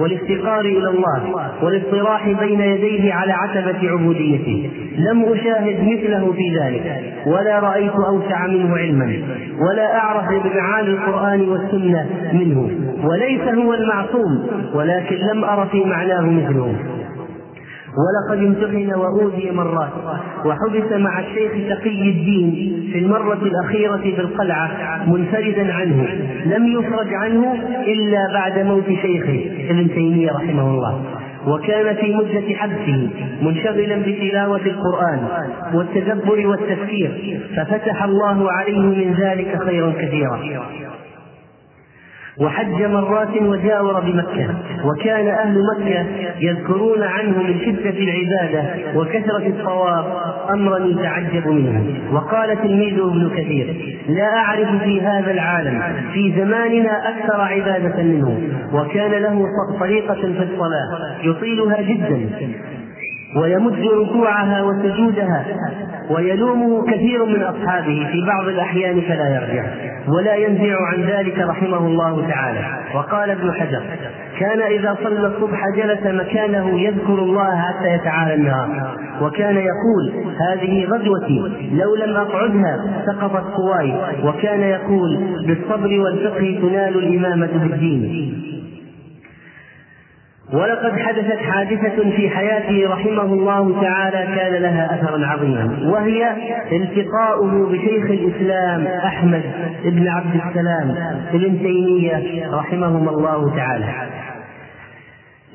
والافتقار 0.00 0.60
إلى 0.60 0.88
الله 0.88 1.22
والاصطراح 1.62 2.28
بين 2.28 2.60
يديه 2.60 3.14
على 3.14 3.32
عتبة 3.32 3.90
عبوديته. 3.90 4.70
لم 4.98 5.24
أشاهد 5.24 5.76
مثله 5.82 6.32
في 6.32 6.58
ذلك 6.60 7.02
ولا 7.26 7.58
رأيت 7.58 7.92
أوسع 8.08 8.46
منه 8.46 8.76
علما 8.76 9.06
ولا 9.60 9.96
أعرف 9.98 10.24
بمعاني 10.44 10.88
القرآن 10.88 11.40
والسنة 11.48 12.06
منه 12.32 12.70
وليس 13.04 13.40
هو 13.40 13.74
المعصوم 13.74 14.46
ولكن 14.74 15.16
لم 15.16 15.44
أر 15.44 15.66
في 15.66 15.84
معناه 15.84 16.20
مثله. 16.20 16.74
ولقد 17.98 18.38
امتحن 18.44 18.94
وأوذي 18.94 19.50
مرات 19.50 19.90
وحبس 20.44 20.92
مع 20.92 21.20
الشيخ 21.20 21.52
تقي 21.52 22.10
الدين 22.10 22.88
في 22.92 22.98
المرة 22.98 23.38
الأخيرة 23.42 23.96
في 23.96 24.20
القلعة 24.20 24.70
منفردا 25.06 25.72
عنه. 25.72 26.08
لم 26.46 26.66
يفرج 26.66 27.14
عنه 27.14 27.54
إلا 27.86 28.32
بعد 28.32 28.58
موت 28.58 28.86
شيخه 28.86 29.70
ابن 29.70 29.88
تيمية 29.94 30.32
رحمه 30.32 30.70
الله. 30.70 31.04
وكان 31.46 31.96
في 31.96 32.14
مدة 32.14 32.54
حبسه 32.54 33.08
منشغلا 33.42 33.96
بتلاوة 34.06 34.60
القرآن 34.66 35.28
والتدبر 35.74 36.46
والتفكير 36.46 37.40
ففتح 37.56 38.02
الله 38.02 38.52
عليه 38.52 38.80
من 38.80 39.14
ذلك 39.20 39.58
خيرا 39.64 39.92
كثيرا. 39.92 40.40
وحج 42.40 42.82
مرات 42.82 43.42
وجاور 43.42 44.00
بمكة. 44.00 44.54
وكان 44.84 45.28
أهل 45.28 45.58
مكة 45.74 46.06
يذكرون 46.40 47.02
عنه 47.02 47.42
من 47.42 47.60
شدة 47.60 47.90
العبادة 47.90 48.64
وكثرة 48.98 49.46
الصواب 49.46 50.04
أمرا 50.50 50.78
يتعجب 50.78 51.46
منه. 51.48 51.84
وقال 52.12 52.62
تلميذه 52.62 53.08
ابن 53.08 53.30
كثير 53.36 53.96
لا 54.08 54.36
أعرف 54.36 54.82
في 54.82 55.00
هذا 55.00 55.30
العالم 55.30 55.82
في 56.12 56.34
زماننا 56.36 57.08
أكثر 57.08 57.40
عبادة 57.40 58.02
منه 58.02 58.40
وكان 58.72 59.10
له 59.10 59.46
طريقة 59.80 60.14
في 60.14 60.26
الصلاة 60.26 61.16
يطيلها 61.22 61.82
جدا. 61.82 62.28
ويمد 63.36 63.86
ركوعها 63.86 64.62
وسجودها 64.62 65.46
ويلومه 66.10 66.86
كثير 66.86 67.24
من 67.24 67.42
أصحابه 67.42 68.06
في 68.12 68.26
بعض 68.26 68.48
الأحيان 68.48 69.00
فلا 69.00 69.28
يرجع 69.28 69.64
ولا 70.08 70.34
ينزع 70.34 70.76
عن 70.86 71.02
ذلك 71.02 71.38
رحمه 71.38 71.78
الله 71.78 72.28
تعالى. 72.28 72.60
وقال 72.94 73.30
ابن 73.30 73.52
حجر 73.52 73.82
كان 74.40 74.60
إذا 74.60 74.96
صلى 75.04 75.26
الصبح 75.26 75.60
جلس 75.76 76.06
مكانه 76.06 76.80
يذكر 76.80 77.18
الله 77.18 77.56
حتى 77.56 77.94
يتعالى 77.94 78.34
النهار. 78.34 78.96
وكان 79.22 79.56
يقول 79.56 80.12
هذه 80.50 80.84
غدوتي 80.84 81.70
لو 81.72 81.94
لم 81.94 82.16
أقعدها 82.16 83.04
سقطت 83.06 83.44
قواي. 83.54 83.94
وكان 84.24 84.60
يقول 84.60 85.36
بالصبر 85.46 86.00
والفقه 86.00 86.58
تنال 86.62 86.98
الإمامة 86.98 87.50
بالدين. 87.62 88.59
ولقد 90.52 90.98
حدثت 90.98 91.38
حادثة 91.38 92.10
في 92.16 92.30
حياته 92.30 92.88
رحمه 92.92 93.22
الله 93.22 93.82
تعالى 93.82 94.36
كان 94.36 94.62
لها 94.62 94.94
أثرا 94.94 95.26
عظيما 95.26 95.78
وهي 95.90 96.32
التقاؤه 96.72 97.66
بشيخ 97.72 98.04
الإسلام 98.10 98.86
أحمد 98.86 99.42
بن 99.84 100.08
عبد 100.08 100.40
السلام 100.48 100.94
بن 101.32 101.58
تيمية 101.58 102.46
رحمهم 102.52 103.08
الله 103.08 103.56
تعالى. 103.56 103.84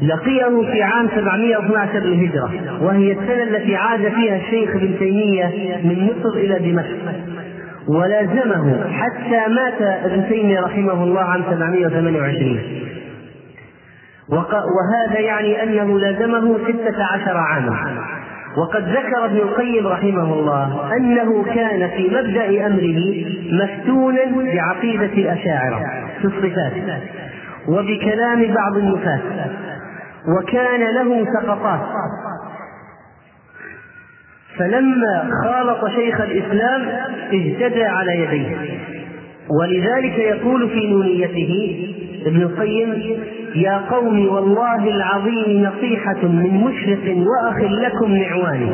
لقيه 0.02 0.72
في 0.72 0.84
عام 0.84 1.08
712 1.16 2.00
للهجرة 2.00 2.52
وهي 2.82 3.12
السنة 3.12 3.44
التي 3.44 3.76
عاد 3.76 4.00
فيها 4.00 4.36
الشيخ 4.36 4.76
ابن 4.76 5.00
تيمية 5.00 5.46
من 5.84 6.04
مصر 6.04 6.38
إلى 6.38 6.72
دمشق 6.72 6.98
ولازمه 7.88 8.84
حتى 8.92 9.54
مات 9.54 9.82
ابن 10.06 10.30
تيمية 10.30 10.60
رحمه 10.62 11.04
الله 11.04 11.22
عام 11.22 11.42
728 11.50 12.60
وهذا 14.30 15.20
يعني 15.20 15.64
أنه 15.64 16.00
لازمه 16.00 16.58
ستة 16.58 17.04
عشر 17.04 17.38
عاما. 17.38 18.06
وقد 18.58 18.90
ذكر 18.90 19.26
ابن 19.26 19.38
القيم 19.38 19.88
رحمه 19.88 20.34
الله 20.34 20.96
أنه 20.98 21.44
كان 21.44 21.90
في 21.90 22.08
مبدأ 22.08 22.68
أمره 22.68 23.26
مفتونا 23.52 24.54
بعقيدة 24.54 25.06
الأشاعرة 25.06 25.80
في 26.22 26.26
الصفات 26.26 26.74
وبكلام 27.68 28.54
بعض 28.54 28.78
النفاة 28.78 29.20
وكان 30.38 30.82
له 30.96 31.26
سقطات. 31.42 31.82
فلما 34.58 35.30
خالط 35.44 35.88
شيخ 35.88 36.22
الإسلام 36.22 36.82
اهتدى 37.34 37.84
على 37.84 38.20
يديه. 38.20 38.80
ولذلك 39.62 40.18
يقول 40.18 40.70
في 40.70 40.88
نونيته 40.88 41.95
ابن 42.26 42.42
القيم 42.42 43.20
يا 43.56 43.82
قوم 43.92 44.28
والله 44.28 44.90
العظيم 44.90 45.64
نصيحة 45.64 46.24
من 46.24 46.54
مشرق 46.54 47.18
وأخ 47.18 47.58
لكم 47.58 48.12
نعوان. 48.12 48.70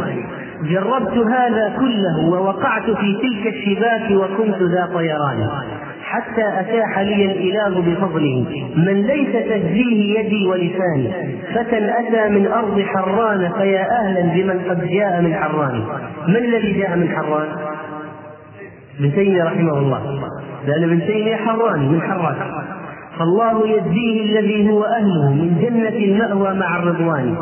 جربت 0.64 1.18
هذا 1.18 1.74
كله 1.80 2.30
ووقعت 2.30 2.84
في 2.84 3.18
تلك 3.22 3.54
الشباك 3.54 4.12
وكنت 4.12 4.56
ذا 4.56 4.90
طيران. 4.94 5.50
حتى 6.04 6.48
أتاح 6.60 7.00
لي 7.00 7.26
الإله 7.26 7.82
بفضله. 7.82 8.46
من 8.76 9.02
ليس 9.02 9.32
تهزيه 9.32 10.20
يدي 10.20 10.48
ولساني 10.48 11.36
فتى 11.54 11.78
أتى 11.78 12.30
من 12.30 12.48
أرض 12.48 12.82
حران 12.82 13.52
فيا 13.58 13.88
أهلا 13.92 14.22
بمن 14.22 14.60
قد 14.70 14.88
جاء 14.88 15.22
من 15.22 15.36
حران. 15.36 15.84
من 16.28 16.36
الذي 16.36 16.74
جاء 16.74 16.98
من 16.98 17.10
حران؟ 17.10 17.48
ابن 19.00 19.14
تيمية 19.14 19.44
رحمه 19.44 19.78
الله. 19.78 20.02
لأن 20.68 20.84
ابن 20.84 21.00
تيمية 21.08 21.36
حراني 21.36 21.90
من 21.90 22.02
حران. 22.02 22.36
فالله 23.20 23.68
يجزيه 23.68 24.22
الذي 24.24 24.70
هو 24.70 24.84
أهله 24.84 25.30
من 25.34 25.58
جنة 25.62 25.90
المأوى 25.90 26.54
مع 26.54 26.78
الرضوان. 26.78 27.36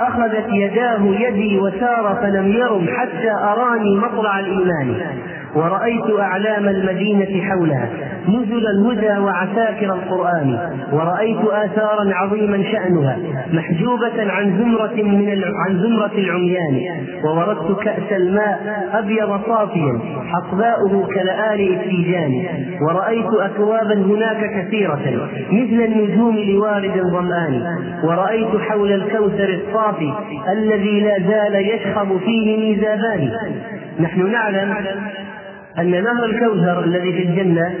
أخذت 0.00 0.46
يداه 0.52 1.02
يدي 1.04 1.58
وسار 1.58 2.18
فلم 2.22 2.46
يرم 2.48 2.86
حتى 2.88 3.30
أراني 3.30 3.96
مطلع 3.96 4.38
الإيمان. 4.38 4.96
ورأيت 5.54 6.20
أعلام 6.20 6.68
المدينة 6.68 7.42
حولها 7.48 7.88
نزل 8.28 8.66
الهدى 8.66 9.18
وعساكر 9.20 9.86
القرآن 9.94 10.58
ورأيت 10.92 11.38
آثارا 11.38 12.14
عظيما 12.14 12.62
شأنها 12.72 13.18
محجوبة 13.52 14.32
عن 14.32 14.58
زمرة 14.58 15.02
من 15.02 15.42
عن 15.66 15.78
زمرة 15.78 16.12
العميان 16.18 16.80
ووردت 17.24 17.80
كأس 17.84 18.12
الماء 18.12 18.88
أبيض 18.92 19.40
صافيا 19.46 19.98
حصباؤه 20.26 21.06
كلآل 21.06 21.60
التيجان 21.74 22.44
ورأيت 22.88 23.26
أكوابا 23.40 23.94
هناك 23.94 24.50
كثيرة 24.66 25.00
مثل 25.52 25.84
النجوم 25.84 26.36
لوارد 26.38 27.02
ظمآن 27.12 27.62
ورأيت 28.04 28.56
حول 28.68 28.92
الكوثر 28.92 29.60
الصافي 29.60 30.12
الذي 30.52 31.00
لا 31.00 31.18
زال 31.18 31.54
يشخب 31.54 32.18
فيه 32.18 32.56
ميزابان. 32.56 33.30
نحن 34.00 34.30
نعلم 34.32 34.74
أن 35.78 35.90
نهر 35.90 36.24
الكوثر 36.24 36.84
الذي 36.84 37.12
في 37.12 37.22
الجنة 37.22 37.74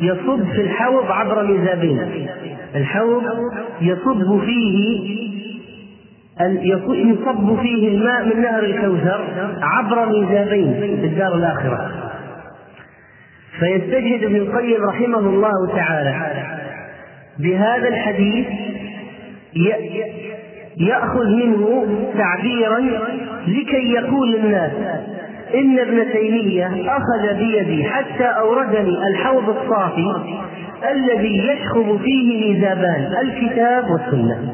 يصب 0.00 0.44
في 0.52 0.60
الحوض 0.60 1.10
عبر 1.10 1.42
ميزابين. 1.46 2.28
الحوض 2.74 3.22
يصب 3.80 4.40
فيه 4.40 5.32
يصب 7.02 7.60
فيه 7.60 7.88
الماء 7.88 8.24
من 8.24 8.42
نهر 8.42 8.64
الكوثر 8.64 9.24
عبر 9.62 10.06
ميزابين 10.06 10.74
في 11.00 11.06
الدار 11.06 11.34
الآخرة. 11.34 11.90
فيستجهد 13.58 14.24
ابن 14.24 14.36
القيم 14.36 14.84
رحمه 14.84 15.18
الله 15.18 15.76
تعالى 15.76 16.42
بهذا 17.38 17.88
الحديث 17.88 18.46
يأخذ 20.76 21.26
منه 21.26 21.86
تعبيرا 22.18 22.80
لكي 23.46 23.92
يقول 23.92 24.34
الناس 24.34 24.72
إن 25.54 25.78
ابن 25.78 26.12
تيمية 26.12 26.66
أخذ 26.96 27.38
بيدي 27.38 27.84
حتى 27.84 28.24
أوردني 28.24 28.98
الحوض 29.10 29.48
الصافي 29.48 30.06
الذي 30.92 31.48
يشخب 31.48 32.00
فيه 32.04 32.46
ميزابان 32.54 33.12
الكتاب 33.20 33.90
والسنة. 33.90 34.52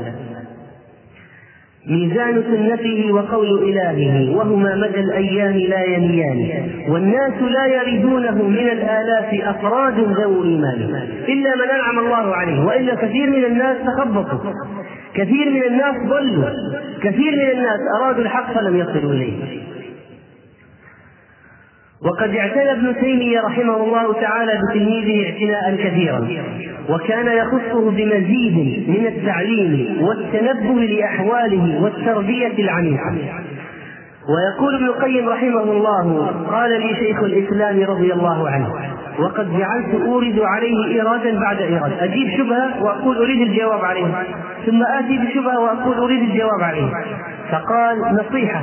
ميزان 1.87 2.43
سنته 2.43 3.13
وقول 3.13 3.69
إلهه 3.69 4.37
وهما 4.37 4.75
مدى 4.75 5.01
الأيام 5.01 5.57
لا 5.57 5.85
ينيان 5.85 6.69
والناس 6.89 7.43
لا 7.43 7.67
يردونه 7.67 8.43
من 8.49 8.69
الآلاف 8.69 9.35
أفراد 9.35 9.99
ذو 9.99 10.45
إيمان 10.45 11.07
إلا 11.29 11.57
من 11.57 11.71
أنعم 11.75 11.99
الله 11.99 12.35
عليه 12.35 12.65
وإلا 12.65 12.95
كثير 12.95 13.31
من 13.31 13.45
الناس 13.45 13.77
تخبطوا 13.87 14.53
كثير 15.15 15.51
من 15.51 15.63
الناس 15.63 15.95
ضلوا 16.07 16.49
كثير 17.03 17.33
من 17.33 17.51
الناس 17.59 17.81
أرادوا 18.01 18.23
الحق 18.23 18.53
فلم 18.55 18.77
يصلوا 18.77 19.13
إليه. 19.13 19.33
وقد 22.07 22.35
اعتنى 22.35 22.73
ابن 22.73 22.95
تيمية 23.01 23.41
رحمه 23.41 23.77
الله 23.77 24.13
تعالى 24.21 24.53
بتلميذه 24.71 25.27
اعتناء 25.31 25.77
كثيرا. 25.77 26.29
وكان 26.91 27.27
يخصه 27.27 27.91
بمزيد 27.91 28.89
من 28.89 29.07
التعليم 29.07 29.97
والتنبه 30.03 30.81
لأحواله 30.81 31.83
والتربية 31.83 32.59
العميقة. 32.59 33.15
ويقول 34.29 34.75
ابن 34.75 34.85
القيم 34.85 35.29
رحمه 35.29 35.63
الله 35.63 36.27
قال 36.51 36.71
لي 36.71 36.95
شيخ 36.95 37.23
الإسلام 37.23 37.83
رضي 37.83 38.13
الله 38.13 38.49
عنه 38.49 38.69
وقد 39.19 39.59
جعلت 39.59 39.95
أورد 40.07 40.39
عليه 40.41 40.87
إيرادا 40.95 41.39
بعد 41.41 41.61
إيراد. 41.61 41.93
أجيب 42.01 42.29
شبهة 42.39 42.83
وأقول 42.83 43.17
أريد 43.17 43.41
الجواب 43.41 43.85
عليها 43.85 44.25
ثم 44.67 44.83
آتي 44.83 45.19
بشبهة 45.19 45.61
وأقول 45.61 45.97
أريد 45.97 46.23
الجواب 46.23 46.63
عليها 46.63 46.91
فقال 47.51 47.99
نصيحة. 47.99 48.63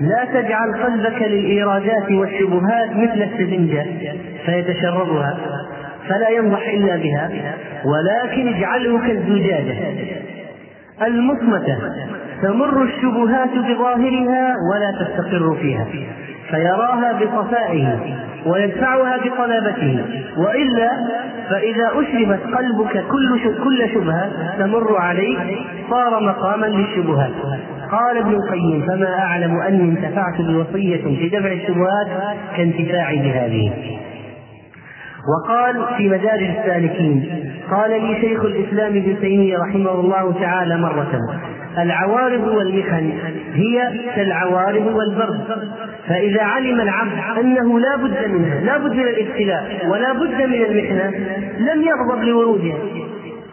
لا 0.00 0.24
تجعل 0.24 0.84
قلبك 0.84 1.22
للإيرادات 1.22 2.10
والشبهات 2.10 2.90
مثل 2.96 3.22
السفنجة 3.22 3.86
فيتشربها 4.46 5.38
فلا 6.08 6.28
ينضح 6.28 6.68
إلا 6.68 6.96
بها 6.96 7.30
ولكن 7.84 8.48
اجعله 8.48 8.98
كالزجاجة. 9.06 9.74
المصمتة 11.02 11.78
تمر 12.42 12.82
الشبهات 12.82 13.50
بظاهرها 13.50 14.54
ولا 14.72 14.90
تستقر 15.00 15.56
فيها. 15.60 15.86
فيراها 16.50 17.12
بصفائه 17.12 17.98
ويدفعها 18.46 19.16
بطلبته 19.16 20.04
وإلا 20.36 20.90
فإذا 21.50 21.90
أشربت 21.92 22.40
قلبك 22.56 23.04
كل 23.10 23.40
كل 23.64 23.88
شبهة 23.94 24.30
تمر 24.58 24.96
عليك 24.96 25.38
صار 25.90 26.22
مقاما 26.22 26.66
للشبهات. 26.66 27.30
قال 27.92 28.16
ابن 28.16 28.34
القيم 28.34 28.84
فما 28.88 29.18
أعلم 29.18 29.60
اني 29.60 29.82
انتفعت 29.82 30.40
بوصية 30.40 31.16
في 31.16 31.28
دفع 31.28 31.52
الشبهات 31.52 32.06
كانتفاعي 32.56 33.16
بهذه. 33.18 33.72
وقال 35.28 35.84
في 35.96 36.08
مدارج 36.08 36.42
السالكين 36.58 37.24
قال 37.70 37.90
لي 37.90 38.20
شيخ 38.20 38.44
الإسلام 38.44 38.96
ابن 38.96 39.20
تيمية 39.20 39.58
رحمه 39.58 39.90
الله 40.00 40.32
تعالى 40.40 40.76
مرة 40.76 41.20
العوارض 41.82 42.48
والمحن 42.48 43.12
هي 43.54 43.92
كالعوارض 44.16 44.86
والبرد. 44.86 45.40
فإذا 46.08 46.42
علم 46.42 46.80
العبد 46.80 47.18
أنه 47.40 47.80
لا 47.80 47.96
بد 47.96 48.28
منها 48.28 48.60
لا 48.60 48.78
بد 48.78 48.94
من 48.94 49.08
الابتلاء 49.08 49.86
ولا 49.90 50.12
بد 50.12 50.42
من 50.42 50.62
المحنة 50.64 51.12
لم 51.58 51.82
يغضب 51.82 52.22
لورودها 52.22 52.78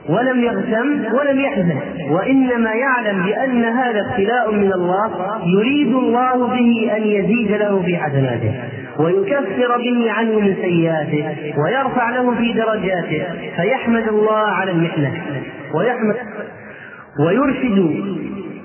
ولم 0.10 0.40
يغتم 0.40 1.16
ولم 1.16 1.40
يحزن. 1.40 1.80
وإنما 2.12 2.74
يعلم 2.74 3.26
بأن 3.26 3.64
هذا 3.66 4.00
ابتلاء 4.00 4.52
من 4.52 4.74
الله 4.74 5.12
يريد 5.46 5.96
الله 5.96 6.48
به 6.48 6.92
أن 6.98 7.04
يزيد 7.04 7.52
له 7.52 7.82
في 7.82 7.98
حسناته 7.98 8.54
ويكفر 9.00 9.78
به 9.78 10.12
عنه 10.12 10.40
من 10.40 10.56
سيئاته 10.62 11.26
ويرفع 11.58 12.10
له 12.10 12.36
في 12.36 12.54
درجاته 12.54 13.24
فيحمد 13.56 14.08
الله 14.08 14.38
على 14.38 14.72
المحنة 14.72 15.12
ويحمد 15.74 16.16
ويرشد 17.20 17.78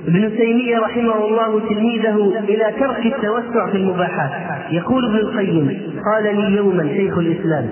ابن 0.09 0.37
تيمية 0.37 0.79
رحمه 0.79 1.25
الله 1.25 1.69
تلميذه 1.69 2.39
إلى 2.49 2.73
ترك 2.81 3.07
التوسع 3.07 3.71
في 3.71 3.77
المباحات. 3.77 4.31
يقول 4.71 5.05
ابن 5.05 5.17
القيم 5.17 5.81
قال 6.05 6.37
لي 6.37 6.57
يوما 6.57 6.89
شيخ 6.89 7.19
الإسلام 7.19 7.69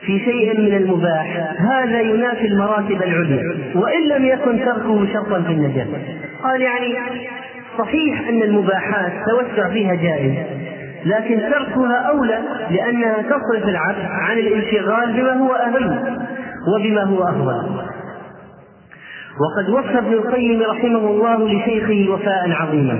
في 0.00 0.18
شيء 0.18 0.60
من 0.60 0.76
المباح 0.76 1.54
هذا 1.58 2.00
ينافي 2.00 2.46
المراتب 2.46 3.02
العليا 3.02 3.42
وإن 3.74 4.08
لم 4.08 4.24
يكن 4.24 4.58
تركه 4.64 5.06
شرطا 5.12 5.42
في 5.42 5.52
النجاة. 5.52 5.86
قال 6.42 6.62
يعني 6.62 6.94
صحيح 7.78 8.28
أن 8.28 8.42
المباحات 8.42 9.12
توسع 9.30 9.68
فيها 9.68 9.94
جائز 9.94 10.34
لكن 11.04 11.40
تركها 11.40 11.96
أولى 11.96 12.38
لأنها 12.70 13.22
تصرف 13.22 13.68
العبد 13.68 14.04
عن 14.04 14.38
الانشغال 14.38 15.12
بما 15.12 15.32
هو 15.32 15.52
أهم 15.52 16.16
وبما 16.74 17.02
هو 17.02 17.22
أفضل. 17.22 17.89
وقد 19.40 19.70
وفى 19.70 19.98
ابن 19.98 20.12
القيم 20.12 20.62
رحمه 20.62 20.98
الله 21.10 21.48
لشيخه 21.48 22.12
وفاء 22.12 22.50
عظيما. 22.50 22.98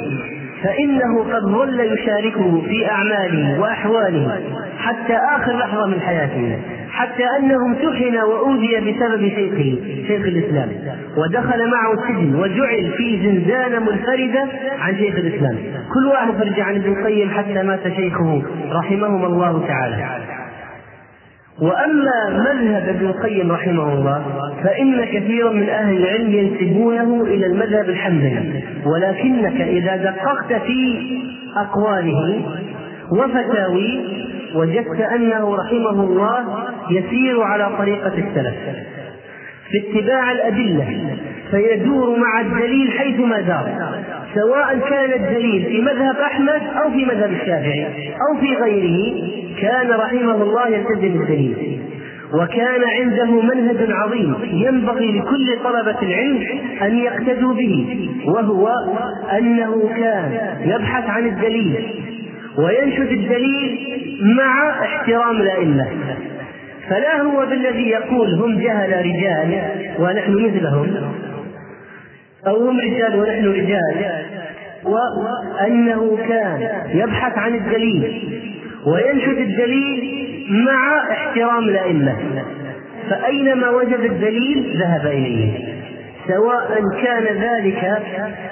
فإنه 0.62 1.24
قد 1.34 1.42
ظل 1.42 1.80
يشاركه 1.80 2.60
في 2.60 2.90
أعماله 2.90 3.60
وأحواله 3.60 4.40
حتى 4.78 5.16
آخر 5.36 5.52
لحظة 5.58 5.86
من 5.86 6.00
حياته 6.00 6.58
حتى 6.90 7.24
أنه 7.38 7.66
امتحن 7.66 8.16
وأوذي 8.16 8.80
بسبب 8.80 9.28
شيخه 9.28 9.78
شيخ 10.06 10.26
الإسلام. 10.26 10.68
ودخل 11.16 11.70
معه 11.70 11.92
السجن 11.92 12.34
وجعل 12.34 12.92
في 12.96 13.18
زنزانة 13.22 13.78
منفردة 13.78 14.48
عن 14.78 14.96
شيخ 14.96 15.14
الإسلام. 15.16 15.56
كل 15.94 16.06
واحد 16.06 16.32
فرج 16.32 16.60
عن 16.60 16.74
ابن 16.74 16.92
القيم 16.92 17.30
حتى 17.30 17.62
مات 17.62 17.88
شيخه 17.88 18.42
رحمهما 18.72 19.26
الله 19.26 19.66
تعالى. 19.66 19.96
وأما 21.58 22.28
مذهب 22.30 22.88
ابن 22.88 23.06
القيم 23.06 23.52
رحمه 23.52 23.92
الله 23.92 24.22
فإن 24.64 25.04
كثيرا 25.04 25.52
من 25.52 25.68
أهل 25.68 25.96
العلم 25.96 26.30
ينسبونه 26.30 27.22
إلى 27.24 27.46
المذهب 27.46 27.88
الحنبلي 27.88 28.62
ولكنك 28.86 29.60
إذا 29.60 29.96
دققت 29.96 30.52
في 30.52 31.08
أقواله 31.56 32.42
وفتاويه 33.12 34.00
وجدت 34.54 35.00
أنه 35.00 35.56
رحمه 35.56 36.04
الله 36.04 36.64
يسير 36.90 37.42
على 37.42 37.76
طريقة 37.78 38.12
السلف. 38.14 38.54
في 39.70 39.78
اتباع 39.78 40.32
الادله 40.32 41.16
فيدور 41.50 42.18
مع 42.18 42.40
الدليل 42.40 42.92
حيثما 42.92 43.40
دار 43.40 43.68
سواء 44.34 44.78
كان 44.90 45.12
الدليل 45.12 45.64
في 45.64 45.80
مذهب 45.82 46.16
أحمد 46.16 46.62
أو 46.82 46.90
في 46.90 47.04
مذهب 47.04 47.32
الشافعي 47.32 47.86
أو 48.08 48.40
في 48.40 48.54
غيره 48.54 49.22
كان 49.60 49.90
رحمه 49.90 50.42
الله 50.42 50.68
يلتزم 50.68 51.22
الدليل 51.22 51.80
وكان 52.34 52.80
عنده 53.00 53.40
منهج 53.40 53.90
عظيم 53.90 54.34
ينبغي 54.42 55.18
لكل 55.18 55.56
طلبة 55.64 56.02
العلم 56.02 56.46
أن 56.82 56.98
يقتدوا 56.98 57.54
به 57.54 58.08
وهو 58.26 58.68
أنه 59.38 59.88
كان 59.96 60.56
يبحث 60.64 61.10
عن 61.10 61.26
الدليل 61.26 61.86
وينشد 62.58 63.12
الدليل 63.12 63.78
مع 64.22 64.70
احترام 64.84 65.36
الأئمة. 65.36 65.86
فلا 66.90 67.22
هو 67.22 67.46
بالذي 67.46 67.88
يقول 67.88 68.34
هم 68.34 68.58
جهل 68.58 68.92
رجال 68.92 69.62
ونحن 69.98 70.32
مثلهم. 70.32 71.12
أو 72.46 72.68
هم 72.68 72.80
رجال 72.80 73.20
ونحن 73.20 73.46
رجال. 73.46 74.24
وأنه 74.84 76.18
كان 76.28 76.68
يبحث 76.94 77.38
عن 77.38 77.54
الدليل 77.54 78.22
وينشد 78.86 79.38
الدليل 79.38 80.20
مع 80.50 81.12
احترام 81.12 81.64
الأئمة. 81.64 82.16
فأينما 83.10 83.70
وجد 83.70 84.00
الدليل 84.00 84.80
ذهب 84.80 85.06
إليه. 85.06 85.74
سواء 86.28 86.82
كان 87.02 87.24
ذلك 87.24 88.02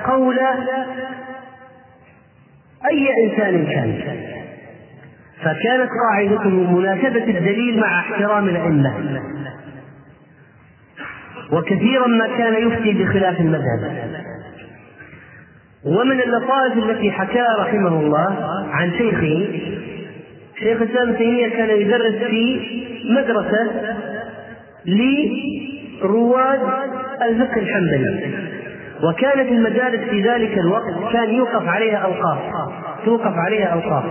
قول 0.04 0.38
أي 2.90 3.08
إنسان 3.24 3.66
كان. 3.66 3.94
فكانت 5.42 5.90
قاعدته 6.02 6.48
مناسبة 6.50 7.24
الدليل 7.24 7.80
مع 7.80 8.00
احترام 8.00 8.48
الأئمة. 8.48 9.20
وكثيرا 11.52 12.06
ما 12.06 12.26
كان 12.26 12.68
يفتي 12.68 12.92
بخلاف 12.92 13.40
المذهب. 13.40 14.10
ومن 15.84 16.20
اللطائف 16.20 16.76
التي 16.76 17.10
حكاها 17.10 17.56
رحمه 17.60 18.00
الله 18.00 18.50
عن 18.70 18.90
شيخه 18.90 19.46
شيخ 20.58 20.82
الإسلام 20.82 21.14
تيمية 21.14 21.48
كان 21.48 21.70
يدرس 21.80 22.14
في 22.14 22.60
مدرسة 23.10 23.70
لرواد 24.86 26.60
الفقه 27.22 27.60
الحنبلي. 27.60 28.48
وكانت 29.02 29.48
المدارس 29.52 30.00
في 30.00 30.22
ذلك 30.22 30.58
الوقت 30.58 31.12
كان 31.12 31.30
يوقف 31.34 31.68
عليها 31.68 31.96
اوقاف 31.96 32.38
توقف 33.04 33.34
عليها 33.36 33.66
اوقاف 33.66 34.04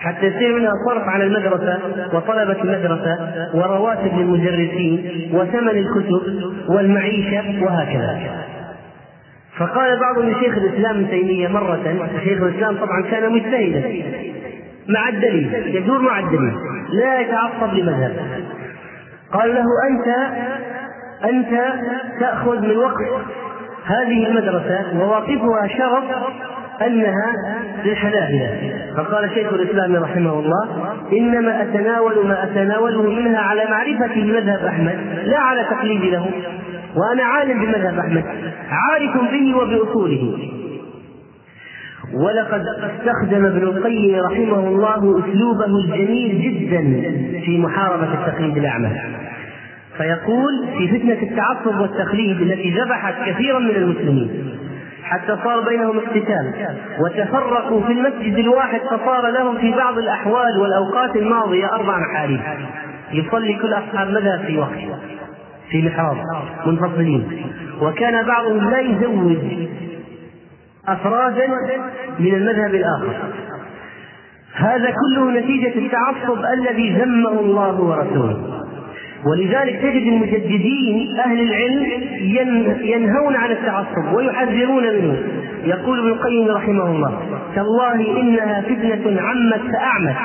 حتى 0.00 0.26
يصير 0.26 0.54
منها 0.54 0.70
صرف 0.88 1.08
على 1.08 1.24
المدرسة 1.24 1.78
وطلبة 2.12 2.62
المدرسة 2.62 3.18
ورواتب 3.54 4.18
للمدرسين 4.18 5.30
وثمن 5.34 5.68
الكتب 5.68 6.22
والمعيشة 6.68 7.64
وهكذا. 7.64 8.18
فقال 9.58 10.00
بعض 10.00 10.18
من 10.18 10.34
شيخ 10.34 10.56
الإسلام 10.56 10.96
ابن 10.96 11.10
تيمية 11.10 11.48
مرة 11.48 12.10
شيخ 12.24 12.42
الإسلام 12.42 12.76
طبعا 12.76 13.02
كان 13.10 13.32
مجتهدا 13.32 14.02
مع 14.88 15.08
الدليل 15.08 15.76
يدور 15.76 15.98
مع 15.98 16.18
الدليل 16.18 16.54
لا 16.92 17.20
يتعصب 17.20 17.74
لمذهب. 17.74 18.16
قال 19.32 19.54
له 19.54 19.64
أنت 19.90 20.08
أنت 21.24 21.74
تأخذ 22.20 22.60
من 22.60 22.76
وقت 22.76 23.04
هذه 23.84 24.26
المدرسة 24.26 25.00
وواقفها 25.00 25.66
شرف 25.68 26.04
أنها 26.86 27.34
للحنابلة. 27.84 28.72
فقال 28.96 29.30
شيخ 29.34 29.52
الإسلام 29.52 29.96
رحمه 29.96 30.38
الله 30.38 30.68
إنما 31.12 31.62
أتناول 31.62 32.26
ما 32.26 32.44
أتناوله 32.44 33.02
منها 33.02 33.38
على 33.38 33.64
معرفتي 33.70 34.20
بمذهب 34.20 34.64
أحمد 34.64 34.98
لا 35.24 35.38
على 35.38 35.64
تقليدي 35.64 36.10
له. 36.10 36.26
وأنا 36.96 37.22
عالم 37.22 37.60
بمذهب 37.60 37.98
أحمد 37.98 38.24
عارف 38.70 39.32
به 39.32 39.56
وبأصوله. 39.56 40.38
ولقد 42.14 42.64
استخدم 42.66 43.44
ابن 43.44 43.62
القيم 43.62 44.20
رحمه 44.20 44.68
الله 44.68 45.18
أسلوبه 45.18 45.66
الجميل 45.66 46.42
جدا 46.42 46.82
في 47.44 47.58
محاربة 47.58 48.14
التقليد 48.14 48.56
الأعمى. 48.56 48.90
فيقول 49.96 50.66
في 50.78 50.88
فتنة 50.88 51.22
التعصب 51.22 51.80
والتقليد 51.80 52.40
التي 52.40 52.70
ذبحت 52.70 53.14
كثيرا 53.26 53.58
من 53.58 53.76
المسلمين 53.76 54.58
حتى 55.08 55.36
صار 55.44 55.60
بينهم 55.60 55.98
اقتتال 55.98 56.52
وتفرقوا 57.00 57.86
في 57.86 57.92
المسجد 57.92 58.38
الواحد 58.38 58.80
فصار 58.80 59.30
لهم 59.30 59.58
في 59.58 59.72
بعض 59.72 59.98
الأحوال 59.98 60.60
والأوقات 60.60 61.16
الماضية 61.16 61.66
أربع 61.72 61.98
محاريب. 61.98 62.40
يصلي 63.12 63.54
كل 63.54 63.72
أصحاب 63.72 64.08
مذهب 64.08 64.40
في 64.46 64.58
وقت 64.58 64.78
في 65.70 65.82
محراب 65.82 66.16
منفصلين. 66.66 67.52
وكان 67.82 68.26
بعضهم 68.26 68.70
لا 68.70 68.78
يزوج 68.78 69.38
أفرادا 70.88 71.46
من 72.18 72.34
المذهب 72.34 72.74
الآخر. 72.74 73.14
هذا 74.54 74.90
كله 74.90 75.30
نتيجة 75.30 75.78
التعصب 75.78 76.44
الذي 76.52 76.92
ذمه 76.92 77.40
الله 77.40 77.80
ورسوله. 77.80 78.57
ولذلك 79.26 79.80
تجد 79.82 80.06
المجددين 80.06 81.18
أهل 81.18 81.40
العلم 81.40 81.86
ينهون 82.82 83.36
عن 83.36 83.50
التعصب 83.50 84.14
ويحذرون 84.14 84.84
منه. 84.84 85.18
يقول 85.64 85.98
ابن 85.98 86.08
القيم 86.08 86.48
رحمه 86.48 86.90
الله 86.90 87.18
تالله 87.54 88.20
إنها 88.20 88.60
فتنة 88.60 89.20
عمت 89.20 89.60
فأعمت 89.72 90.16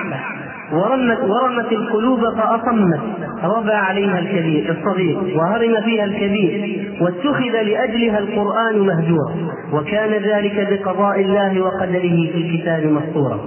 ورمت 0.71 1.19
ورمت 1.19 1.71
القلوب 1.71 2.19
فأصمت. 2.19 2.99
ربى 3.43 3.73
عليها 3.73 4.19
الكبير 4.19 4.77
الصغير 4.77 5.17
وهرم 5.37 5.81
فيها 5.81 6.05
الكبير 6.05 6.79
واتخذ 7.01 7.61
لأجلها 7.61 8.19
القرآن 8.19 8.79
مهجورا 8.79 9.35
وكان 9.73 10.11
ذلك 10.11 10.67
بقضاء 10.71 11.21
الله 11.21 11.61
وقدره 11.61 12.31
في 12.33 12.37
الكتاب 12.37 12.85
مسطورا 12.85 13.39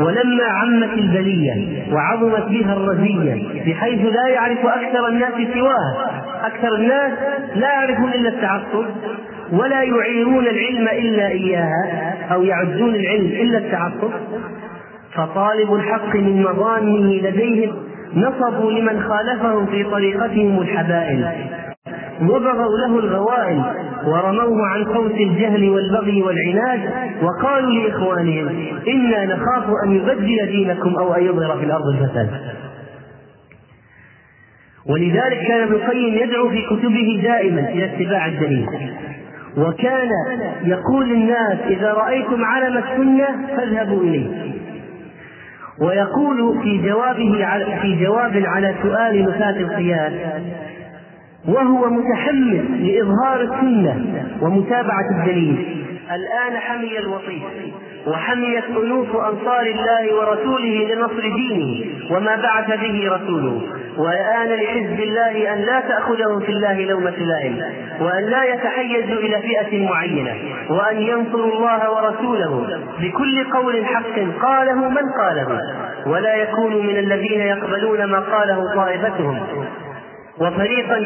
ولما 0.00 0.44
عمت 0.44 0.92
البلية 0.92 1.82
وعظمت 1.92 2.48
بها 2.48 2.72
الرزية 2.72 3.34
بحيث 3.66 4.00
لا 4.14 4.28
يعرف 4.28 4.66
أكثر 4.66 5.08
الناس 5.08 5.32
سواها 5.54 6.22
أكثر 6.46 6.74
الناس 6.74 7.12
لا 7.54 7.68
يعرفون 7.72 8.12
إلا 8.12 8.28
التعصب 8.28 8.84
ولا 9.52 9.82
يعيرون 9.82 10.46
العلم 10.46 10.88
إلا 10.88 11.26
إياها 11.26 12.14
أو 12.32 12.42
يعدون 12.42 12.94
العلم 12.94 13.26
إلا 13.26 13.58
التعصب. 13.58 14.10
فطالب 15.14 15.74
الحق 15.74 16.16
من 16.16 16.42
مظانه 16.42 17.12
لديهم 17.28 17.76
نصبوا 18.14 18.72
لمن 18.72 19.02
خالفهم 19.02 19.66
في 19.66 19.84
طريقتهم 19.84 20.60
الحبائل. 20.60 21.28
وبغوا 22.22 22.78
له 22.78 22.98
الغوائل 22.98 23.62
ورموه 24.06 24.66
عن 24.66 24.84
صوت 24.84 25.14
الجهل 25.14 25.70
والبغي 25.70 26.22
والعناد 26.22 26.80
وقالوا 27.22 27.70
لإخوانهم 27.70 28.48
إنا 28.88 29.24
نخاف 29.24 29.64
أن 29.84 29.96
يبدل 29.96 30.46
دينكم 30.46 30.96
أو 30.96 31.14
أن 31.14 31.24
يظهر 31.24 31.58
في 31.58 31.64
الأرض 31.64 31.86
الفساد. 31.86 32.30
ولذلك 34.88 35.46
كان 35.48 35.62
ابن 35.62 35.74
القيم 35.74 36.14
يدعو 36.14 36.48
في 36.48 36.62
كتبه 36.62 37.20
دائما 37.22 37.60
إلى 37.60 37.84
اتباع 37.84 38.26
الدليل. 38.26 38.66
وكان 39.56 40.08
يقول 40.64 41.08
للناس 41.08 41.58
إذا 41.66 41.92
رأيتم 41.92 42.44
علم 42.44 42.78
السنة 42.78 43.26
فاذهبوا 43.56 44.02
إليه. 44.02 44.56
ويقول 45.80 46.62
في 46.62 46.88
جوابه 46.88 47.44
على 47.44 47.64
في 47.82 48.04
جواب 48.04 48.42
على 48.46 48.74
سؤال 48.82 49.22
نفاة 49.22 49.60
القياس 49.60 50.12
وهو 51.48 51.90
متحمس 51.90 52.64
لإظهار 52.80 53.40
السنة 53.40 53.94
ومتابعة 54.42 55.04
الدليل. 55.18 55.86
الآن 56.14 56.56
حمي 56.56 56.98
الوطيس 56.98 57.42
وحميت 58.06 58.64
أنوف 58.64 59.16
أنصار 59.16 59.66
الله 59.66 60.14
ورسوله 60.14 60.94
لنصر 60.94 61.20
دينه 61.20 61.84
وما 62.10 62.36
بعث 62.36 62.80
به 62.80 63.10
رسوله. 63.16 63.62
والآن 63.98 64.48
لحزب 64.48 65.00
الله 65.00 65.54
أن 65.54 65.58
لا 65.58 65.80
تأخذهم 65.80 66.40
في 66.40 66.52
الله 66.52 66.84
لومة 66.84 67.16
لائم 67.18 67.62
وأن 68.00 68.24
لا 68.24 68.44
يتحيزوا 68.44 69.18
إلى 69.18 69.42
فئة 69.42 69.88
معينة 69.88 70.32
وأن 70.70 70.96
ينصروا 70.96 71.52
الله 71.52 71.90
ورسوله 71.90 72.80
بكل 73.00 73.44
قول 73.52 73.86
حق 73.86 74.16
قاله 74.42 74.88
من 74.88 75.10
قاله. 75.20 75.60
ولا 76.06 76.34
يكونوا 76.34 76.82
من 76.82 76.96
الذين 76.98 77.40
يقبلون 77.40 78.04
ما 78.04 78.18
قاله 78.18 78.74
طائفتهم. 78.74 79.40
وفريقا 80.40 80.96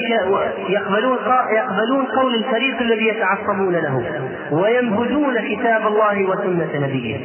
يقبلون 0.69 1.19
يقبلون 1.57 2.05
قول 2.05 2.35
الفريق 2.35 2.81
الذي 2.81 3.09
يتعصبون 3.09 3.75
له 3.75 4.05
وينبذون 4.53 5.41
كتاب 5.41 5.87
الله 5.87 6.25
وسنة 6.25 6.87
نبيه. 6.87 7.17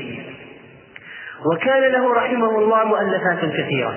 وكان 1.46 1.92
له 1.92 2.14
رحمه 2.14 2.60
الله 2.60 2.84
مؤلفات 2.84 3.40
كثيرة. 3.58 3.96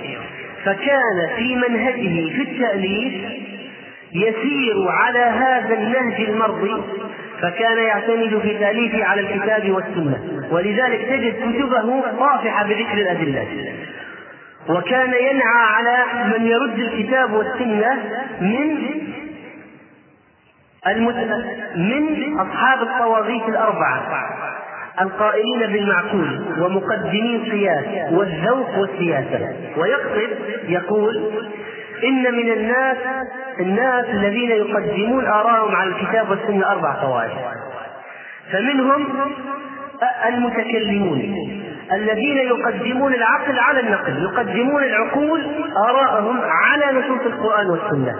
فكان 0.64 1.28
في 1.36 1.56
منهجه 1.56 2.36
في 2.36 2.42
التأليف 2.42 3.14
يسير 4.12 4.88
على 4.88 5.18
هذا 5.18 5.74
النهج 5.74 6.20
المرضي 6.20 6.82
فكان 7.40 7.78
يعتمد 7.78 8.38
في 8.42 8.58
تأليفه 8.58 9.04
على 9.04 9.20
الكتاب 9.20 9.70
والسنة. 9.70 10.46
ولذلك 10.50 11.00
تجد 11.08 11.34
كتبه 11.34 12.00
طافحة 12.18 12.64
بذكر 12.64 12.94
الأدلة. 12.94 13.46
وكان 14.68 15.12
ينعى 15.14 15.62
على 15.74 16.04
من 16.24 16.46
يرد 16.46 16.78
الكتاب 16.78 17.32
والسنة 17.32 17.94
من. 18.40 18.78
من 21.76 22.38
أصحاب 22.38 22.82
الطواغيت 22.82 23.48
الأربعة 23.48 24.02
القائلين 25.00 25.58
بالمعقول 25.72 26.44
ومقدمي 26.60 27.36
القياس 27.36 28.12
والذوق 28.12 28.78
والسياسة 28.78 29.52
ويقصد 29.76 30.38
يقول 30.68 31.32
إن 32.04 32.34
من 32.34 32.52
الناس 32.52 32.96
الناس 33.60 34.04
الذين 34.04 34.50
يقدمون 34.50 35.26
آراءهم 35.26 35.76
على 35.76 35.90
الكتاب 35.90 36.30
والسنة 36.30 36.70
أربع 36.70 36.94
طوائف 37.02 37.32
فمنهم 38.52 39.06
المتكلمون 40.28 41.34
الذين 41.92 42.36
يقدمون 42.36 43.14
العقل 43.14 43.58
على 43.58 43.80
النقل 43.80 44.22
يقدمون 44.22 44.82
العقول 44.82 45.46
آراءهم 45.88 46.40
على 46.40 46.98
نصوص 46.98 47.20
القرآن 47.26 47.66
والسنة. 47.66 48.14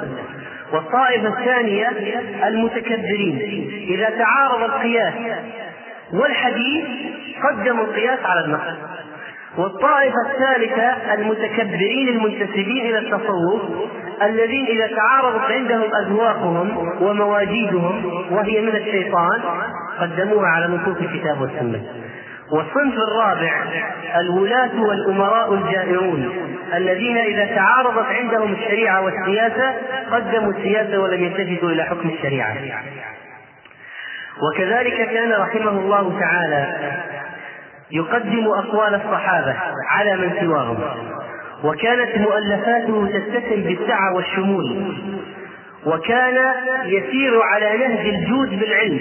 والطائفة 0.73 1.29
الثانية 1.29 1.89
المتكبرين 2.47 3.69
إذا 3.89 4.11
تعارض 4.11 4.63
القياس 4.63 5.15
والحديث 6.13 6.85
قدموا 7.51 7.85
القياس 7.85 8.19
على 8.25 8.45
النقل. 8.45 8.77
والطائفة 9.57 10.15
الثالثة 10.31 11.15
المتكبرين 11.15 12.09
المنتسبين 12.09 12.87
إلى 12.87 12.99
التصوف 12.99 13.63
الذين 14.23 14.67
إذا 14.67 14.97
تعارضت 14.97 15.53
عندهم 15.53 15.95
أذواقهم 15.95 16.99
ومواجيدهم 17.03 18.05
وهي 18.31 18.61
من 18.61 18.77
الشيطان 18.77 19.41
قدموها 20.01 20.49
على 20.49 20.67
نصوص 20.67 20.97
الكتاب 20.97 21.41
والسنة. 21.41 21.83
والصنف 22.53 22.95
الرابع 22.95 23.65
الولاة 24.21 24.81
والأمراء 24.81 25.55
الجائرون 25.55 26.33
الذين 26.75 27.17
إذا 27.17 27.45
تعارضت 27.45 28.07
عندهم 28.07 28.53
الشريعة 28.53 29.01
والسياسة 29.03 29.75
قدموا 30.13 30.53
السياسة 30.53 30.99
ولم 30.99 31.25
يلتفتوا 31.25 31.71
إلى 31.71 31.85
حكم 31.85 32.09
الشريعة. 32.09 32.57
وكذلك 34.43 35.11
كان 35.11 35.33
رحمه 35.33 35.71
الله 35.71 36.21
تعالى 36.21 36.93
يقدم 37.93 38.49
أقوال 38.49 38.95
الصحابة 38.95 39.57
على 39.89 40.17
من 40.17 40.33
سواهم. 40.41 40.79
وكانت 41.65 42.19
مؤلفاته 42.19 43.07
تتسم 43.07 43.63
بالسعة 43.63 44.15
والشمول. 44.15 44.95
وكان 45.87 46.55
يسير 46.85 47.43
على 47.43 47.77
نهج 47.77 48.07
الجود 48.07 48.61
بالعلم. 48.61 49.01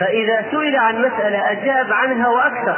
فإذا 0.00 0.44
سئل 0.50 0.76
عن 0.76 0.98
مسألة 0.98 1.52
أجاب 1.52 1.92
عنها 1.92 2.28
وأكثر 2.28 2.76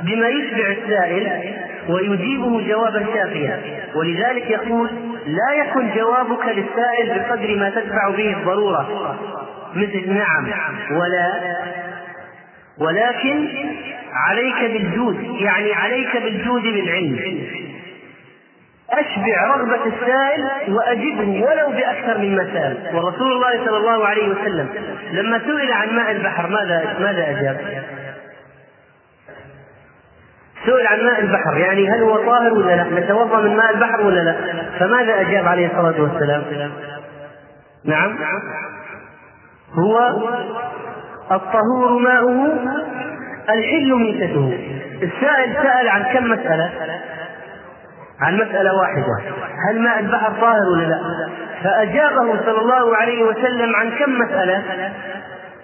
بما 0.00 0.28
يشبع 0.28 0.70
السائل 0.70 1.54
ويجيبه 1.88 2.68
جوابا 2.68 3.06
شافيا. 3.14 3.60
ولذلك 3.94 4.50
يقول 4.50 4.90
لا 5.26 5.54
يكن 5.54 5.90
جوابك 5.96 6.46
للسائل 6.46 7.18
بقدر 7.18 7.56
ما 7.56 7.70
تدفع 7.70 8.10
به 8.10 8.36
الضرورة. 8.36 9.16
مثل 9.74 10.12
نعم. 10.12 10.46
ولا 10.90 11.32
ولكن 12.78 13.48
عليك 14.12 14.70
بالجود 14.72 15.22
يعني 15.40 15.72
عليك 15.72 16.16
بالجود 16.16 16.62
بالعلم 16.62 17.18
أشبع 18.90 19.56
رغبة 19.56 19.84
السائل 19.86 20.48
وأجبه 20.68 21.44
ولو 21.44 21.70
بأكثر 21.70 22.18
مما 22.18 22.44
سأل 22.52 22.96
ورسول 22.96 23.32
الله 23.32 23.66
صلى 23.66 23.76
الله 23.76 24.06
عليه 24.06 24.28
وسلم 24.28 24.68
لما 25.12 25.38
سئل 25.38 25.72
عن 25.72 25.96
ماء 25.96 26.10
البحر 26.10 26.48
ماذا 26.48 26.96
ماذا 27.00 27.30
أجاب؟ 27.30 27.84
سئل 30.66 30.86
عن 30.86 31.04
ماء 31.04 31.20
البحر 31.20 31.56
يعني 31.56 31.88
هل 31.88 32.02
هو 32.02 32.16
طاهر 32.16 32.52
ولا 32.52 32.76
لا؟ 32.76 33.00
نتوضأ 33.00 33.40
من 33.40 33.56
ماء 33.56 33.74
البحر 33.74 34.00
ولا 34.06 34.20
لا؟ 34.20 34.36
فماذا 34.78 35.20
أجاب 35.20 35.48
عليه 35.48 35.66
الصلاة 35.66 36.02
والسلام؟ 36.02 36.42
نعم 37.84 38.18
هو 39.72 39.98
الطهور 41.32 41.98
ماؤه 41.98 42.58
الحل 43.50 43.94
ميتته 43.94 44.58
السائل 45.02 45.54
سأل 45.54 45.88
عن 45.88 46.02
كم 46.02 46.24
مسألة؟ 46.24 46.70
عن 48.20 48.36
مسألة 48.36 48.70
واحدة. 48.80 49.34
هل 49.68 49.80
ماء 49.80 50.00
البحر 50.00 50.32
طاهر 50.40 50.68
ولا 50.72 50.86
لا؟ 50.86 51.00
فأجابه 51.64 52.42
صلى 52.44 52.60
الله 52.60 52.96
عليه 52.96 53.22
وسلم 53.22 53.76
عن 53.76 53.90
كم 53.90 54.18
مسألة؟ 54.18 54.62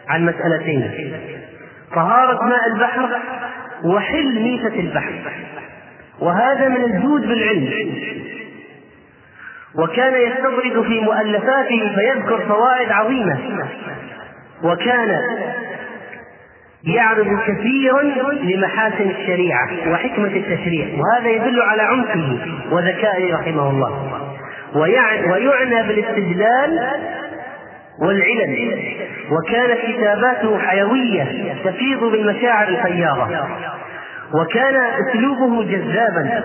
عن 0.09 0.27
مسألتين. 0.27 1.13
طهارة 1.95 2.45
ماء 2.45 2.67
البحر 2.67 3.09
وحل 3.85 4.43
ميتة 4.43 4.81
البحر. 4.81 5.13
وهذا 6.21 6.69
من 6.69 6.85
الجود 6.85 7.29
بالعلم. 7.29 7.71
وكان 9.79 10.15
يستطرد 10.15 10.83
في 10.83 11.01
مؤلفاته 11.01 11.95
فيذكر 11.95 12.41
فوائد 12.49 12.93
عظيمة. 12.93 13.39
وكان 14.63 15.21
يعرض 16.87 17.27
كثيرا 17.47 18.03
لمحاسن 18.43 19.11
الشريعة 19.11 19.69
وحكمة 19.93 20.27
التشريع 20.37 20.87
وهذا 20.99 21.31
يدل 21.31 21.63
على 21.63 21.83
عمقه 21.83 22.39
وذكائه 22.71 23.35
رحمه 23.35 23.71
الله. 23.71 24.21
ويعنى 25.31 25.89
بالاستدلال 25.89 26.81
والعلل 28.03 28.79
وكانت 29.31 29.79
كتاباته 29.87 30.59
حيوية 30.59 31.55
تفيض 31.65 32.05
بالمشاعر 32.05 32.69
الفياضة 32.69 33.29
وكان 34.35 34.77
أسلوبه 34.77 35.65
جذابا. 35.65 36.45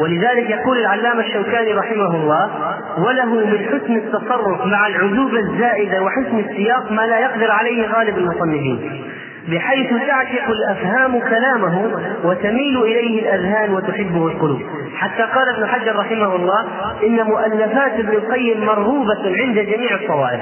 ولذلك 0.00 0.50
يقول 0.50 0.78
العلامة 0.78 1.20
الشوكاني 1.20 1.72
رحمه 1.72 2.14
الله 2.16 2.50
وله 2.98 3.34
من 3.34 3.58
حسن 3.68 3.96
التصرف 3.96 4.66
مع 4.66 4.86
العذوبه 4.86 5.38
الزائدة 5.38 6.02
وحسن 6.02 6.38
السياق 6.38 6.92
ما 6.92 7.02
لا 7.06 7.18
يقدر 7.18 7.50
عليه 7.50 7.86
غالب 7.86 8.18
المصنفين 8.18 9.09
بحيث 9.48 9.90
تعشق 10.06 10.48
الأفهام 10.48 11.20
كلامه 11.20 11.90
وتميل 12.24 12.82
إليه 12.82 13.20
الأذهان 13.22 13.74
وتحبه 13.74 14.26
القلوب. 14.26 14.62
حتى 14.96 15.22
قال 15.22 15.48
ابن 15.48 15.66
حجر 15.66 15.96
رحمه 15.96 16.36
الله 16.36 16.66
إن 17.06 17.22
مؤلفات 17.26 17.92
ابن 17.92 18.08
القيم 18.12 18.64
مرغوبة 18.64 19.36
عند 19.36 19.58
جميع 19.58 19.94
الطوائف. 19.94 20.40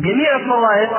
جميع 0.00 0.36
الطوائف 0.36 0.90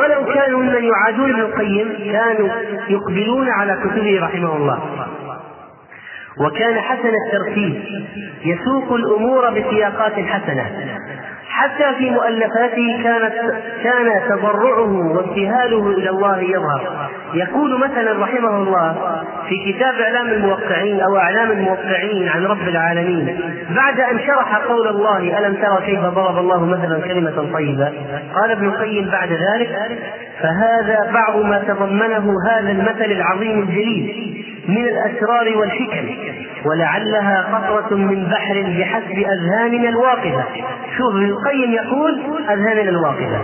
ولو 0.00 0.34
كانوا 0.34 0.60
ممن 0.60 0.84
يعادون 0.84 1.30
ابن 1.30 1.40
القيم 1.40 2.12
كانوا 2.12 2.48
يقبلون 2.88 3.48
على 3.48 3.78
كتبه 3.84 4.20
رحمه 4.22 4.56
الله. 4.56 4.78
وكان 6.40 6.80
حسن 6.80 7.12
الترتيب. 7.26 7.84
يسوق 8.44 8.92
الأمور 8.92 9.50
بسياقات 9.50 10.12
حسنة. 10.12 10.70
حتى 11.54 11.94
في 11.98 12.10
مؤلفاته 12.10 13.02
كانت 13.02 13.34
كان 13.82 14.28
تضرعه 14.28 14.92
وابتهاله 15.16 15.90
إلى 15.90 16.10
الله 16.10 16.40
يظهر. 16.40 17.10
يقول 17.34 17.80
مثلا 17.80 18.22
رحمه 18.22 18.56
الله 18.56 18.96
في 19.48 19.72
كتاب 19.72 19.94
إعلام 19.94 20.28
الموقعين 20.28 21.00
أو 21.00 21.16
إعلام 21.16 21.50
الموقعين 21.50 22.28
عن 22.28 22.44
رب 22.44 22.68
العالمين 22.68 23.40
بعد 23.70 24.00
أن 24.00 24.18
شرح 24.18 24.56
قول 24.56 24.88
الله 24.88 25.38
ألم 25.38 25.54
ترى 25.54 25.86
كيف 25.86 26.00
ضرب 26.00 26.38
الله 26.38 26.66
مثلا 26.66 27.00
كلمة 27.00 27.52
طيبة؟ 27.52 27.92
قال 28.34 28.50
ابن 28.50 28.66
القيم 28.66 29.10
بعد 29.10 29.28
ذلك 29.28 30.00
فهذا 30.40 31.10
بعض 31.12 31.36
ما 31.36 31.58
تضمنه 31.68 32.34
هذا 32.50 32.70
المثل 32.70 33.12
العظيم 33.12 33.62
الجليل 33.62 34.34
من 34.68 34.84
الأسرار 34.84 35.56
والحكم 35.56 36.08
ولعلها 36.64 37.46
قطرة 37.52 37.96
من 37.96 38.24
بحر 38.24 38.54
بحسب 38.78 39.18
أذهاننا 39.18 39.88
الواقفة. 39.88 40.44
شوف 40.98 41.14
القيم 41.44 41.72
يقول 41.72 42.22
أذهاننا 42.50 42.90
الواقفة 42.90 43.40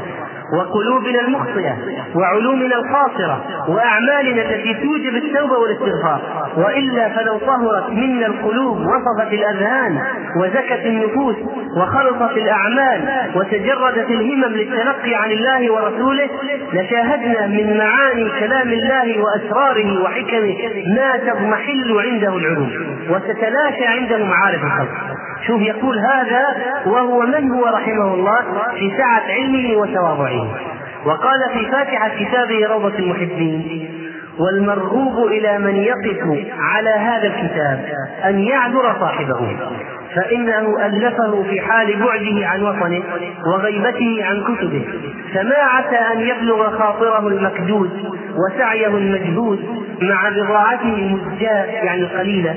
وقلوبنا 0.58 1.20
المخطئة 1.20 1.76
وعلومنا 2.14 2.74
القاصرة 2.76 3.44
وأعمالنا 3.68 4.42
التي 4.42 4.74
توجب 4.74 5.16
التوبة 5.16 5.58
والاستغفار 5.58 6.20
وإلا 6.56 7.08
فلو 7.08 7.38
طهرت 7.38 7.90
منا 7.90 8.26
القلوب 8.26 8.78
وصفت 8.78 9.32
الأذهان 9.32 9.98
وزكت 10.36 10.86
النفوس 10.86 11.36
وخلصت 11.76 12.36
الأعمال 12.36 13.30
وتجردت 13.34 14.10
الهمم 14.10 14.44
للتلقي 14.54 15.14
عن 15.14 15.30
الله 15.30 15.72
ورسوله 15.72 16.28
لشاهدنا 16.72 17.46
من 17.46 17.78
معاني 17.78 18.30
كلام 18.40 18.68
الله 18.68 19.22
وأسراره 19.22 20.02
وحكمه 20.02 20.56
ما 20.96 21.16
تضمحل 21.16 21.98
عنده 21.98 22.36
العلوم 22.36 22.70
وتتلاشى 23.10 23.86
عنده 23.86 24.24
معارف 24.24 24.64
الخلق. 24.64 25.19
شوف 25.46 25.62
يقول 25.62 25.98
هذا 25.98 26.46
وهو 26.86 27.20
من 27.20 27.50
هو 27.50 27.66
رحمه 27.66 28.14
الله 28.14 28.40
في 28.78 28.92
سعة 28.98 29.22
علمه 29.28 29.76
وتواضعه. 29.76 30.48
وقال 31.06 31.40
في 31.52 31.70
فاتحة 31.70 32.08
كتابه 32.08 32.66
روضة 32.66 32.98
المحبين 32.98 33.90
والمرغوب 34.38 35.26
إلى 35.26 35.58
من 35.58 35.76
يقف 35.76 36.46
على 36.58 36.90
هذا 36.90 37.26
الكتاب 37.26 37.84
أن 38.24 38.38
يعذر 38.38 38.96
صاحبه 39.00 39.56
فإنه 40.14 40.86
ألفه 40.86 41.42
في 41.42 41.60
حال 41.60 41.96
بعده 41.96 42.46
عن 42.46 42.62
وطنه 42.62 43.02
وغيبته 43.46 44.24
عن 44.24 44.42
كتبه 44.42 44.84
فما 45.34 45.56
عسى 45.56 45.96
أن 45.96 46.20
يبلغ 46.20 46.78
خاطره 46.78 47.28
المكدود 47.28 47.90
وسعيه 48.36 48.86
المجهود 48.86 49.84
مع 50.00 50.28
بضاعته 50.28 50.94
المزجاة 50.94 51.64
يعني 51.64 52.00
القليلة 52.00 52.50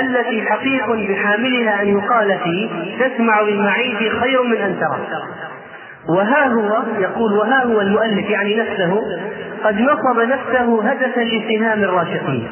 التي 0.00 0.42
حقيق 0.42 0.86
بحاملها 0.92 1.82
أن 1.82 1.88
يقال 1.88 2.38
فيه 2.44 2.68
تسمع 3.06 3.42
بالمعيش 3.42 3.98
خير 4.20 4.42
من 4.42 4.56
أن 4.56 4.76
ترى. 4.80 4.98
وها 6.08 6.46
هو 6.46 6.82
يقول 7.00 7.32
وها 7.32 7.64
هو 7.64 7.80
المؤلف 7.80 8.30
يعني 8.30 8.56
نفسه 8.56 9.00
قد 9.64 9.80
نصب 9.80 10.20
نفسه 10.20 10.90
هدفا 10.90 11.20
لسهام 11.20 11.82
الراشقين. 11.82 12.48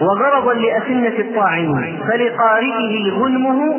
وغرضا 0.00 0.54
لأسنة 0.54 1.18
الطاعنين 1.18 1.98
فلقارئه 2.10 3.10
غنمه 3.10 3.74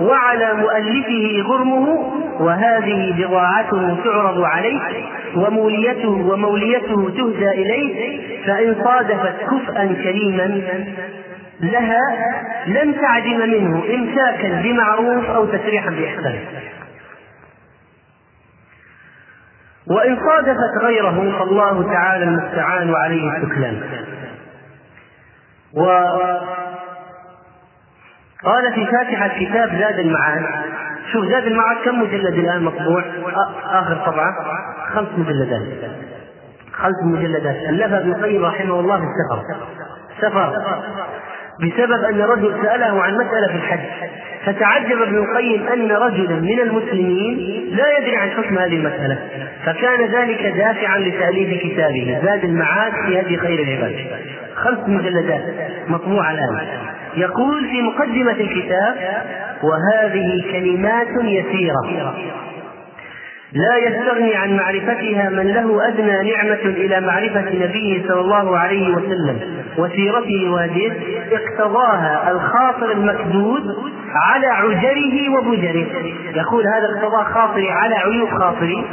وعلى 0.00 0.54
مؤلفه 0.54 1.42
غرمه 1.48 1.88
وهذه 2.40 3.14
بضاعته 3.18 3.96
تعرض 4.04 4.40
عليه 4.42 4.80
وموليته 5.36 6.08
وموليته 6.08 7.10
تهدى 7.10 7.50
إليه 7.50 8.18
فإن 8.46 8.76
صادفت 8.84 9.34
كفءا 9.40 9.86
كريما 10.02 10.62
لها 11.60 12.00
لن 12.66 12.94
تعدم 13.00 13.38
منه 13.38 13.82
إمساكا 13.94 14.62
بمعروف 14.62 15.30
أو 15.30 15.44
تسريحا 15.46 15.90
بإحسان. 15.90 16.38
وإن 19.90 20.16
صادفت 20.16 20.84
غيره 20.84 21.38
فالله 21.38 21.92
تعالى 21.92 22.24
المستعان 22.24 22.90
وعليه 22.90 23.30
التكلان 23.36 23.80
وقال 25.74 26.44
في 28.74 28.86
فاتحة 28.86 29.28
كتاب 29.28 29.68
زاد 29.78 29.98
المعاد. 29.98 30.46
شوف 31.12 31.24
زاد 31.24 31.46
المعاد 31.46 31.76
كم 31.84 32.02
مجلد 32.02 32.34
الآن 32.34 32.62
مطبوع؟ 32.62 33.04
آخر 33.64 33.96
طبعة. 34.06 34.34
خمس 34.94 35.08
مجلدات. 35.16 35.62
خمس 36.72 37.02
مجلدات. 37.04 37.56
ألفها 37.56 37.98
ابن 37.98 38.12
القيم 38.12 38.44
رحمه 38.44 38.80
الله 38.80 38.96
في 38.96 39.04
السفر 39.04 39.42
سفر. 40.20 40.52
بسبب 41.60 42.04
أن 42.04 42.20
رجل 42.20 42.62
سأله 42.62 43.02
عن 43.02 43.14
مسألة 43.14 43.46
في 43.46 43.54
الحج. 43.54 43.80
فتعجب 44.48 45.02
ابن 45.02 45.16
القيم 45.16 45.66
أن 45.66 45.92
رجلا 45.92 46.40
من 46.40 46.60
المسلمين 46.60 47.36
لا 47.70 47.84
يدري 47.98 48.16
عن 48.16 48.30
حكم 48.30 48.58
هذه 48.58 48.76
المسألة 48.76 49.18
فكان 49.64 50.00
ذلك 50.00 50.42
دافعا 50.42 50.98
لتأليف 50.98 51.62
كتابه 51.62 52.18
زاد 52.24 52.44
المعاد 52.44 52.92
في 53.06 53.20
هدي 53.20 53.36
خير 53.36 53.58
العباد. 53.62 53.94
خمس 54.54 54.78
مجلدات 54.88 55.42
مطبوعة 55.88 56.30
الآن. 56.30 56.66
يقول 57.16 57.68
في 57.70 57.82
مقدمة 57.82 58.40
الكتاب 58.40 58.96
وهذه 59.62 60.44
كلمات 60.52 61.24
يسيرة. 61.24 62.14
لا 63.52 63.76
يستغني 63.76 64.34
عن 64.34 64.56
معرفتها 64.56 65.30
من 65.30 65.46
له 65.46 65.88
أدنى 65.88 66.32
نعمة 66.32 66.62
إلى 66.64 67.00
معرفة 67.00 67.40
نبيه 67.40 68.08
صلى 68.08 68.20
الله 68.20 68.58
عليه 68.58 68.96
وسلم. 68.96 69.40
وسيرته 69.78 70.50
وهديه 70.50 70.92
اقتضاها 71.32 72.30
الخاطر 72.30 72.92
المكدود 72.92 73.62
على 74.14 74.46
عجره 74.46 75.36
وبجره. 75.36 75.86
يقول 76.34 76.66
هذا 76.66 76.86
اقتضى 76.86 77.34
خاطري 77.34 77.70
على 77.70 77.94
عيوب 77.94 78.28
خاطري. 78.28 78.84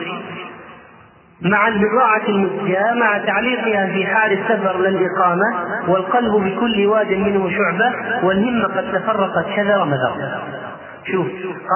مع 1.42 1.68
البضاعة 1.68 2.22
المزجاة 2.28 2.94
مع 2.94 3.18
تعليقها 3.18 3.86
في 3.86 4.06
حال 4.06 4.32
السفر 4.32 4.80
للإقامة 4.80 5.54
والقلب 5.88 6.34
بكل 6.34 6.86
واد 6.86 7.12
منه 7.12 7.50
شعبة 7.50 7.94
والهمة 8.24 8.64
قد 8.64 8.92
تفرقت 8.92 9.46
كذا 9.56 9.84
مذر 9.84 10.42
شوف 11.12 11.28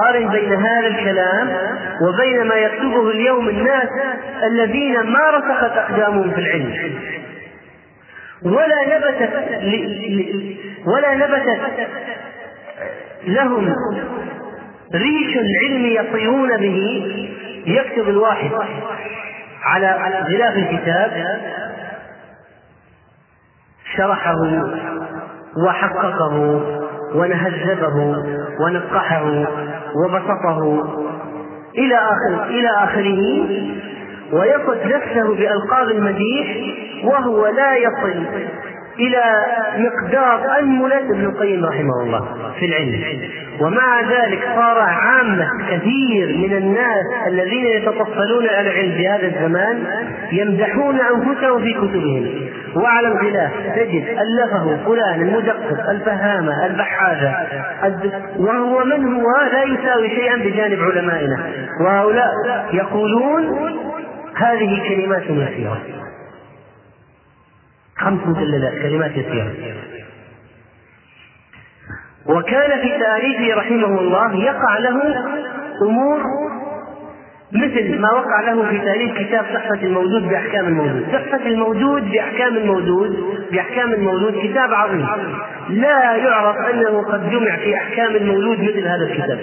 قارن 0.04 0.28
بين 0.30 0.54
هذا 0.54 0.88
الكلام 0.88 1.58
وبين 2.02 2.48
ما 2.48 2.56
يكتبه 2.56 3.10
اليوم 3.10 3.50
الناس 3.50 3.90
الذين 4.44 5.00
ما 5.00 5.30
رسخت 5.30 5.78
أقدامهم 5.78 6.32
في 6.32 6.40
العلم. 6.40 7.00
ولا 8.44 8.98
نبتت 8.98 9.34
ولا 10.86 11.16
نبتت 11.16 11.88
لهم 13.28 13.76
ريش 14.96 15.38
العلم 15.38 15.86
يطيرون 15.86 16.58
به 16.58 17.08
يكتب 17.66 18.10
الواحد 18.10 18.52
على 19.64 19.88
غلاف 20.30 20.56
الكتاب 20.58 21.40
شرحه 23.98 24.36
وحققه. 25.66 26.79
ونهذبه 27.16 28.16
ونقحه 28.60 29.46
وبسطه 29.96 30.84
إلى 31.78 31.96
آخر 31.96 32.46
إلى 32.46 32.70
آخره 32.70 33.48
ويصف 34.34 34.86
نفسه 34.86 35.36
بألقاب 35.36 35.90
المديح 35.90 36.48
وهو 37.04 37.48
لا 37.48 37.76
يصل 37.76 38.26
إلى 39.00 39.24
مقدار 39.78 40.60
أنملة 40.60 41.00
ابن 41.00 41.26
القيم 41.26 41.66
رحمه 41.66 42.04
الله 42.04 42.26
في 42.60 42.66
العلم. 42.66 43.20
ومع 43.62 44.02
ذلك 44.02 44.44
صار 44.56 44.80
عامة 44.80 45.48
كثير 45.70 46.38
من 46.38 46.58
الناس 46.58 47.06
الذين 47.28 47.66
يتطفلون 47.66 48.48
على 48.48 48.72
العلم 48.72 48.92
في 48.92 49.08
هذا 49.08 49.28
الزمان 49.28 49.84
يمدحون 50.32 51.00
أنفسهم 51.00 51.60
في 51.64 51.74
كتبهم. 51.74 52.50
وعلى 52.76 53.08
الغلاف 53.08 53.52
تجد 53.76 54.08
ألفه 54.08 54.86
فلان 54.86 55.22
المدقق 55.22 55.90
الفهامة 55.90 56.66
البحاثة 56.66 57.36
وهو 58.38 58.86
من 58.86 59.14
هو؟ 59.14 59.26
لا 59.52 59.64
يساوي 59.64 60.10
شيئا 60.10 60.36
بجانب 60.36 60.80
علمائنا. 60.82 61.52
وهؤلاء 61.82 62.32
يقولون 62.74 63.48
هذه 64.36 64.90
كلمات 64.90 65.24
يسيرة. 65.24 65.82
خمس 67.98 68.20
مجلدات 68.28 68.74
كلمات 68.74 69.12
يسيرة. 69.12 69.54
وكان 72.26 72.82
في 72.82 73.00
تاريخه 73.00 73.60
رحمه 73.60 74.00
الله 74.00 74.36
يقع 74.36 74.78
له 74.78 75.02
أمور 75.82 76.22
مثل 77.54 78.00
ما 78.00 78.12
وقع 78.12 78.42
له 78.42 78.70
في 78.70 78.78
تاريخ 78.78 79.18
كتاب 79.18 79.46
تحفة 79.54 79.84
الموجود 79.84 80.30
بأحكام 80.30 80.68
الموجود، 80.68 81.08
تحفة 81.12 81.46
الموجود 81.46 82.12
بأحكام 82.12 82.58
الموجود 82.58 83.24
بأحكام 83.52 83.94
الموجود 83.94 84.34
كتاب 84.44 84.74
عظيم. 84.74 85.08
لا 85.70 86.16
يعرف 86.16 86.56
أنه 86.74 87.02
قد 87.02 87.30
جمع 87.30 87.56
في 87.56 87.76
أحكام 87.76 88.16
الموجود 88.16 88.60
مثل 88.60 88.88
هذا 88.88 89.04
الكتاب. 89.04 89.40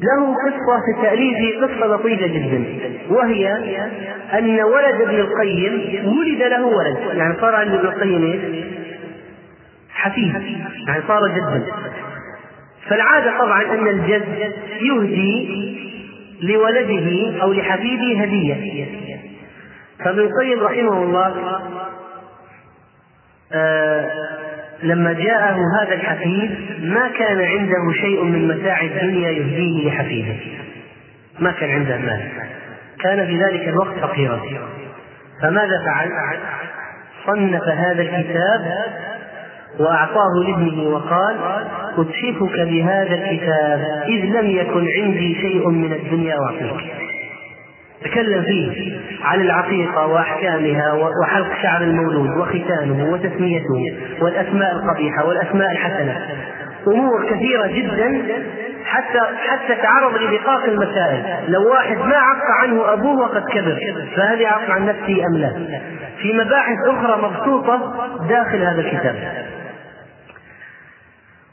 له 0.00 0.34
قصة 0.34 0.80
في 0.86 1.02
تأليفه 1.02 1.66
قصة 1.66 1.86
لطيفة 1.86 2.26
جدا. 2.26 2.64
وهي 3.10 3.48
أن 4.38 4.60
ولد 4.60 5.00
ابن 5.00 5.14
القيم 5.14 5.74
ولد 6.18 6.42
له 6.42 6.66
ولد. 6.66 7.16
يعني 7.16 7.34
صار 7.40 7.54
عند 7.54 7.74
ابن 7.74 7.86
القيم؟ 7.86 8.64
حفيد. 9.90 10.34
يعني 10.88 11.02
صار 11.08 11.28
جدا. 11.28 11.62
فالعادة 12.88 13.38
طبعا 13.38 13.62
أن 13.62 13.88
الجد 13.88 14.52
يهدي 14.80 15.75
لولده 16.42 17.42
أو 17.42 17.52
لحفيده 17.52 18.20
هدية. 18.22 18.86
فابن 20.04 20.18
القيم 20.18 20.60
رحمه 20.60 21.02
الله 21.02 21.34
آه 23.52 24.10
لما 24.82 25.12
جاءه 25.12 25.56
هذا 25.80 25.94
الحفيد 25.94 26.50
ما 26.82 27.08
كان 27.08 27.40
عنده 27.40 27.92
شيء 28.00 28.22
من 28.22 28.48
متاع 28.48 28.80
الدنيا 28.80 29.30
يهديه 29.30 29.88
لحفيده. 29.88 30.36
ما 31.38 31.52
كان 31.52 31.70
عنده 31.70 31.96
مال. 31.98 32.22
كان 33.02 33.26
في 33.26 33.44
ذلك 33.44 33.68
الوقت 33.68 33.98
فقيرا. 33.98 34.40
فماذا 35.42 35.84
فعل؟ 35.86 36.10
صنف 37.26 37.62
هذا 37.62 38.02
الكتاب 38.02 38.84
وأعطاه 39.80 40.32
لابنه 40.46 40.82
وقال 40.88 41.36
أتحفك 41.98 42.60
بهذا 42.60 43.14
الكتاب 43.14 43.80
إذ 44.08 44.24
لم 44.24 44.50
يكن 44.50 44.86
عندي 44.98 45.34
شيء 45.34 45.68
من 45.68 45.92
الدنيا 45.92 46.36
أعطيك 46.46 46.84
تكلم 48.04 48.42
فيه 48.42 48.96
عن 49.22 49.40
العقيقة 49.40 50.06
وأحكامها 50.06 50.92
وحلق 50.92 51.48
شعر 51.62 51.82
المولود 51.82 52.30
وختانه 52.38 53.12
وتسميته 53.12 53.96
والأسماء 54.22 54.72
القبيحة 54.72 55.26
والأسماء 55.26 55.72
الحسنة. 55.72 56.20
أمور 56.86 57.26
كثيرة 57.30 57.66
جدا 57.66 58.22
حتى 58.84 59.20
حتى 59.48 59.74
تعرض 59.82 60.14
لدقاق 60.14 60.64
المسائل. 60.64 61.22
لو 61.48 61.70
واحد 61.70 61.96
ما 61.96 62.16
عق 62.16 62.62
عنه 62.62 62.92
أبوه 62.92 63.18
وقد 63.18 63.42
كبر 63.52 63.78
فهل 64.16 64.40
يعق 64.40 64.70
عن 64.70 64.86
نفسه 64.86 65.26
أم 65.26 65.36
لا؟ 65.36 65.80
في 66.22 66.32
مباحث 66.32 66.78
أخرى 66.86 67.22
مبسوطة 67.22 67.94
داخل 68.28 68.58
هذا 68.62 68.80
الكتاب. 68.80 69.16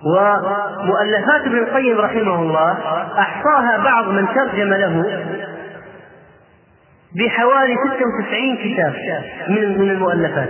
ومؤلفات 0.05 1.41
ابن 1.45 1.57
القيم 1.57 1.97
رحمه 1.97 2.41
الله 2.41 2.77
أحصاها 3.19 3.83
بعض 3.83 4.07
من 4.07 4.27
ترجم 4.35 4.73
له 4.73 5.23
بحوالي 7.15 7.75
96 7.75 8.57
كتاب 8.57 8.93
من 9.49 9.79
من 9.79 9.89
المؤلفات. 9.89 10.49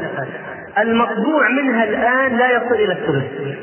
المطبوع 0.78 1.50
منها 1.50 1.84
الآن 1.84 2.38
لا 2.38 2.52
يصل 2.52 2.74
إلى 2.76 2.94
الثلث. 2.94 3.58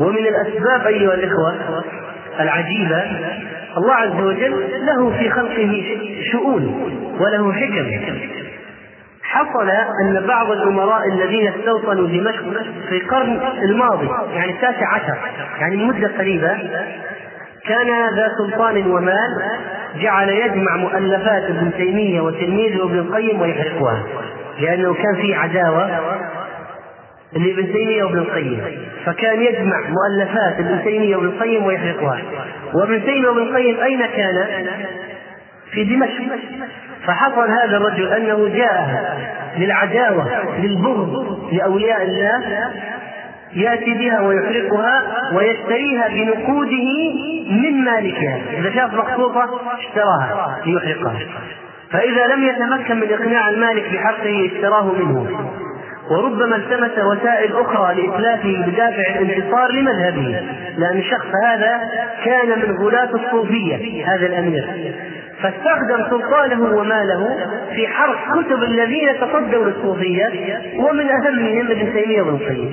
ومن 0.00 0.18
الأسباب 0.18 0.86
أيها 0.86 1.14
الإخوة 1.14 1.54
العجيبة 2.40 3.02
الله 3.76 3.94
عز 3.94 4.20
وجل 4.22 4.86
له 4.86 5.18
في 5.18 5.30
خلقه 5.30 5.84
شؤون 6.32 6.64
وله 7.20 7.52
حكم. 7.52 8.43
حصل 9.34 9.70
أن 10.02 10.26
بعض 10.26 10.50
الأمراء 10.50 11.08
الذين 11.08 11.48
استوطنوا 11.48 12.06
دمشق 12.08 12.44
في 12.88 12.96
القرن 12.96 13.40
الماضي 13.62 14.08
يعني 14.34 14.52
التاسع 14.52 14.94
عشر 14.94 15.16
يعني 15.60 15.76
من 15.76 15.84
مدة 15.84 16.10
قريبة 16.18 16.56
كان 17.66 18.14
ذا 18.16 18.32
سلطان 18.38 18.86
ومال 18.86 19.42
جعل 20.00 20.28
يجمع 20.28 20.76
مؤلفات 20.76 21.42
ابن 21.42 21.70
تيمية 21.76 22.20
وتلميذه 22.20 22.84
ابن 22.84 22.98
القيم 22.98 23.40
ويحرقها 23.40 24.02
لأنه 24.60 24.94
كان 24.94 25.14
في 25.14 25.34
عداوة 25.34 26.00
لابن 27.32 27.72
تيمية 27.72 28.04
وابن 28.04 28.18
القيم 28.18 28.60
فكان 29.04 29.42
يجمع 29.42 29.80
مؤلفات 29.88 30.58
ابن 30.58 30.84
تيمية 30.84 31.16
وابن 31.16 31.26
القيم 31.26 31.64
ويحرقها 31.64 32.22
وابن 32.74 33.04
تيمية 33.04 33.28
وابن 33.28 33.42
القيم 33.42 33.80
أين 33.80 34.06
كان؟ 34.06 34.66
في 35.70 35.84
دمشق 35.84 36.22
فحصل 37.06 37.50
هذا 37.50 37.76
الرجل 37.76 38.12
أنه 38.12 38.48
جاء 38.48 39.16
للعداوة 39.58 40.26
للبغض 40.58 41.38
لأولياء 41.52 42.02
الله 42.02 42.42
يأتي 43.54 43.94
بها 43.94 44.20
ويحرقها 44.20 45.02
ويشتريها 45.34 46.08
بنقوده 46.08 46.88
من 47.50 47.84
مالكها 47.84 48.38
إذا 48.58 48.70
شاف 48.74 48.94
مخطوطه 48.94 49.60
اشتراها 49.78 50.60
ليحرقها. 50.66 51.18
فإذا 51.90 52.26
لم 52.26 52.44
يتمكن 52.44 52.96
من 52.96 53.12
إقناع 53.12 53.48
المالك 53.48 53.92
بحقه 53.92 54.50
اشتراه 54.54 54.92
منه. 54.92 55.50
وربما 56.10 56.56
التمس 56.56 56.98
وسائل 56.98 57.56
أخرى 57.56 57.94
لاتلافه 57.94 58.64
بدافع 58.66 59.18
الانتصار 59.20 59.72
لمذهبه. 59.72 60.42
لأن 60.78 60.98
الشخص 60.98 61.26
هذا 61.44 61.80
كان 62.24 62.48
من 62.48 62.76
غلاة 62.76 63.10
الصوفية 63.14 64.04
هذا 64.06 64.26
الأمير. 64.26 64.94
فاستخدم 65.44 66.10
سلطانه 66.10 66.76
وماله 66.76 67.48
في 67.74 67.88
حرق 67.88 68.18
كتب 68.40 68.62
الذين 68.62 69.08
تصدوا 69.20 69.64
للصوفية 69.64 70.32
ومن 70.78 71.10
أهمهم 71.10 71.70
ابن 71.70 71.92
تيمية 71.92 72.22
وابن 72.22 72.34
القيم. 72.34 72.72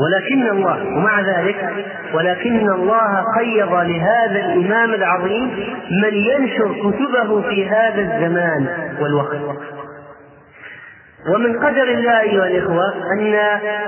ولكن 0.00 0.50
الله 0.50 0.86
ومع 0.86 1.20
ذلك 1.20 1.86
ولكن 2.14 2.70
الله 2.70 3.24
قيض 3.38 3.72
لهذا 3.72 4.44
الإمام 4.46 4.94
العظيم 4.94 5.50
من 6.02 6.14
ينشر 6.14 6.74
كتبه 6.74 7.42
في 7.42 7.68
هذا 7.68 8.00
الزمان 8.00 8.68
والوقت. 9.00 9.40
ومن 11.28 11.58
قدر 11.58 11.82
الله 11.82 12.20
أيها 12.20 12.46
الإخوة 12.46 12.94
أن 13.18 13.34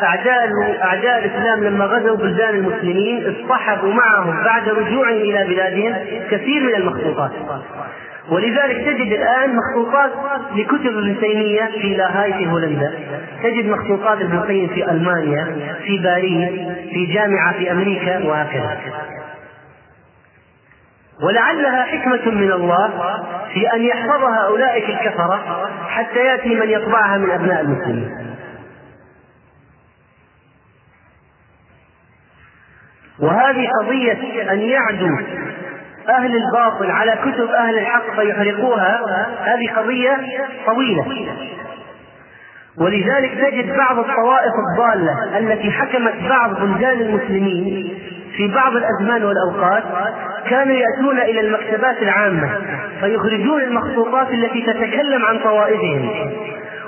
أعداء 0.02 0.48
أعداء 0.82 1.24
الإسلام 1.24 1.64
لما 1.64 1.84
غزوا 1.84 2.16
بلدان 2.16 2.54
المسلمين 2.54 3.34
اصطحبوا 3.34 3.92
معهم 3.92 4.44
بعد 4.44 4.68
رجوعهم 4.68 5.16
إلى 5.16 5.44
بلادهم 5.44 5.94
كثير 6.30 6.62
من 6.62 6.74
المخطوطات. 6.74 7.30
ولذلك 8.30 8.76
تجد 8.86 9.12
الآن 9.12 9.56
مخطوطات 9.56 10.10
لكتب 10.56 10.86
ابن 10.98 11.16
تيمية 11.20 11.70
في 11.80 11.94
لاهاي 11.94 12.32
في 12.32 12.46
هولندا. 12.46 12.92
تجد 13.42 13.66
مخطوطات 13.66 14.20
ابن 14.20 14.36
القيم 14.36 14.68
في 14.68 14.90
ألمانيا 14.90 15.46
في 15.84 15.98
باريس 15.98 16.50
في 16.92 17.06
جامعة 17.06 17.52
في 17.52 17.70
أمريكا 17.72 18.24
وهكذا. 18.24 18.78
ولعلها 21.22 21.84
حكمة 21.84 22.30
من 22.30 22.52
الله 22.52 22.88
في 23.52 23.74
أن 23.74 23.80
يحفظها 23.80 24.46
أولئك 24.46 24.84
الكفرة 24.90 25.68
حتى 25.88 26.18
يأتي 26.18 26.54
من 26.54 26.70
يطبعها 26.70 27.18
من 27.18 27.30
أبناء 27.30 27.60
المسلمين. 27.60 28.36
وهذه 33.18 33.68
قضية 33.82 34.52
أن 34.52 34.60
يعدو 34.60 35.18
أهل 36.08 36.36
الباطل 36.36 36.90
على 36.90 37.18
كتب 37.24 37.50
أهل 37.50 37.78
الحق 37.78 38.14
فيحرقوها 38.16 39.00
هذه 39.40 39.70
قضية 39.76 40.16
طويلة. 40.66 41.06
ولذلك 42.80 43.30
تجد 43.30 43.76
بعض 43.76 43.98
الطوائف 43.98 44.52
الضالة 44.70 45.38
التي 45.38 45.70
حكمت 45.70 46.14
بعض 46.28 46.60
بلدان 46.60 47.00
المسلمين 47.00 47.98
في 48.36 48.48
بعض 48.48 48.72
الأزمان 48.76 49.24
والأوقات 49.24 49.82
كانوا 50.50 50.74
يأتون 50.74 51.18
إلى 51.18 51.40
المكتبات 51.40 52.02
العامة 52.02 52.50
فيخرجون 53.00 53.62
المخطوطات 53.62 54.30
التي 54.30 54.62
تتكلم 54.62 55.24
عن 55.24 55.38
طوائفهم 55.38 56.10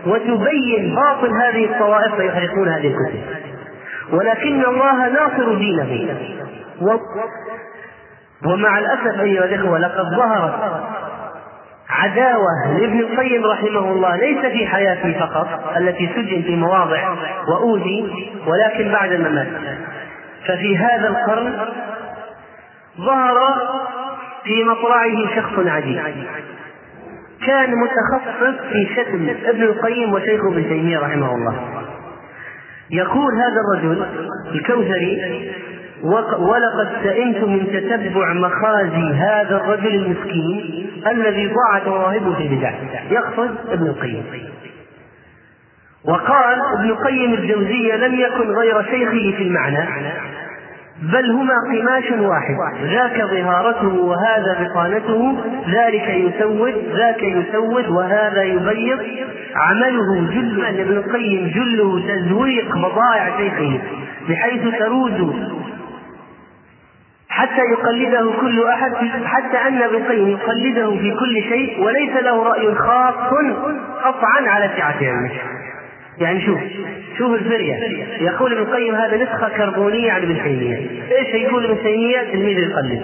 وتبين 0.06 0.94
باطل 0.94 1.30
هذه 1.42 1.64
الطوائف 1.64 2.14
فيحرقون 2.14 2.68
هذه 2.68 2.86
الكتب. 2.86 3.20
ولكن 4.12 4.64
الله 4.64 5.08
ناصر 5.08 5.54
دينه. 5.54 6.14
و... 6.80 6.96
ومع 8.46 8.78
الأسف 8.78 9.20
أيها 9.20 9.44
الإخوة 9.44 9.78
لقد 9.78 10.04
ظهرت 10.16 10.82
عداوة 11.88 12.78
لابن 12.78 13.00
القيم 13.00 13.44
رحمه 13.46 13.92
الله 13.92 14.16
ليس 14.16 14.38
في 14.38 14.66
حياته 14.66 15.20
فقط 15.20 15.76
التي 15.76 16.10
سجن 16.14 16.42
في 16.42 16.56
مواضع 16.56 17.14
وأوذي 17.48 18.32
ولكن 18.46 18.92
بعد 18.92 19.12
الممات. 19.12 19.46
ففي 20.46 20.76
هذا 20.76 21.08
القرن 21.08 21.66
ظهر 22.98 23.36
في 24.44 24.64
مطلعه 24.64 25.36
شخص 25.36 25.66
عجيب. 25.66 26.00
كان 27.46 27.70
متخصص 27.74 28.60
في 28.72 28.88
شتم 28.96 29.28
ابن 29.44 29.62
القيم 29.62 30.12
وشيخه 30.12 30.48
ابن 30.48 30.68
تيمية 30.68 30.98
رحمه 30.98 31.34
الله. 31.34 31.54
يقول 32.90 33.34
هذا 33.34 33.60
الرجل 33.60 34.06
الكوثري 34.54 35.52
ولقد 36.38 36.88
سئمت 37.02 37.44
من 37.44 37.66
تتبع 37.72 38.32
مخازي 38.32 39.14
هذا 39.14 39.56
الرجل 39.56 39.94
المسكين 39.94 40.86
الذي 41.06 41.46
ضاعت 41.54 41.88
مواهبه 41.88 42.34
في 42.34 42.42
البدع. 42.42 42.72
يقصد 43.10 43.54
ابن 43.68 43.86
القيم. 43.86 44.24
وقال 46.04 46.58
ابن 46.78 46.90
القيم 46.90 47.34
الجوزية 47.34 47.96
لم 47.96 48.14
يكن 48.14 48.50
غير 48.50 48.82
شيخه 48.82 49.36
في 49.36 49.42
المعنى 49.42 49.84
بل 51.02 51.30
هما 51.30 51.54
قماش 51.72 52.10
واحد. 52.10 52.54
ذاك 52.84 53.22
ظهارته 53.22 53.94
وهذا 53.94 54.56
بطانته 54.60 55.36
ذلك 55.68 56.08
يسود 56.08 56.74
ذاك 56.96 57.22
يسود 57.22 57.88
وهذا 57.88 58.42
يبيض. 58.42 58.98
عمله 59.56 60.30
جل 60.30 60.64
ابن 60.64 60.96
القيم 60.96 61.52
جله 61.54 62.02
تزويق 62.08 62.76
بضائع 62.76 63.38
شيخه 63.38 63.80
بحيث 64.28 64.78
تروج 64.78 65.12
حتى 67.38 67.60
يقلده 67.72 68.32
كل 68.40 68.64
أحد 68.68 68.92
حتى 69.24 69.56
أن 69.68 69.82
ابن 69.82 69.94
القيم 69.94 70.28
يقلده 70.28 70.90
في 70.90 71.10
كل 71.10 71.42
شيء 71.48 71.82
وليس 71.82 72.16
له 72.22 72.42
رأي 72.42 72.74
خاص 72.74 73.14
قطعا 74.04 74.48
على 74.48 74.70
سعه 74.76 74.96
علمه 75.02 75.30
يعني 76.18 76.46
شوف 76.46 76.60
شوف 77.18 77.34
الفرية. 77.34 77.74
يقول 78.20 78.52
ابن 78.52 78.62
القيم 78.62 78.94
هذا 78.94 79.16
نسخة 79.16 79.48
كربونية 79.48 80.12
عن 80.12 80.22
ابن 80.22 80.42
تيمية. 80.42 80.76
إيش 81.16 81.28
يقول 81.28 81.64
ابن 81.64 81.82
تيمية؟ 81.82 82.18
تلميذ 82.32 82.58
يقلد 82.58 83.02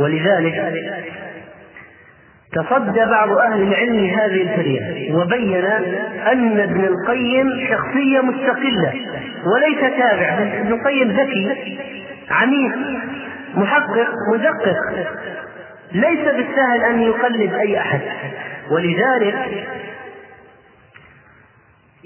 ولذلك 0.00 0.74
تصدى 2.52 3.04
بعض 3.04 3.30
أهل 3.30 3.62
العلم 3.62 4.06
هذه 4.06 4.42
الفرية 4.42 5.14
وبين 5.14 5.64
أن 6.32 6.60
ابن 6.60 6.84
القيم 6.84 7.66
شخصية 7.70 8.20
مستقلة 8.20 8.92
وليس 9.46 9.80
تابع. 9.80 10.38
ابن 10.60 10.72
القيم 10.72 11.10
ذكي. 11.10 11.76
عميق 12.30 12.74
محقق 13.54 14.08
مدقق. 14.32 14.76
ليس 15.92 16.28
بالسهل 16.28 16.80
أن 16.84 17.02
يقلد 17.02 17.54
أي 17.54 17.78
أحد. 17.78 18.00
ولذلك 18.70 19.66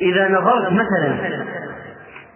إذا 0.02 0.28
نظرت 0.28 0.72
مثلا 0.72 1.14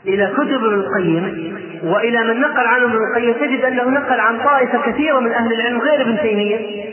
إلى 0.06 0.26
كتب 0.26 0.54
ابن 0.54 0.74
القيم 0.74 1.54
وإلى 1.84 2.24
من 2.24 2.40
نقل 2.40 2.66
عنه 2.66 2.84
ابن 2.84 2.96
القيم 2.96 3.32
تجد 3.32 3.64
أنه 3.64 3.90
نقل 3.90 4.20
عن 4.20 4.38
طائفة 4.38 4.82
كثيرة 4.92 5.20
من 5.20 5.32
أهل 5.32 5.52
العلم 5.52 5.80
غير 5.80 6.00
ابن 6.00 6.18
تيمية. 6.18 6.84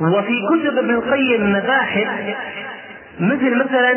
وفي 0.00 0.34
كتب 0.50 0.78
ابن 0.78 0.90
القيم 0.90 1.52
مباحث 1.52 2.08
مثل 3.20 3.54
مثلا 3.54 3.96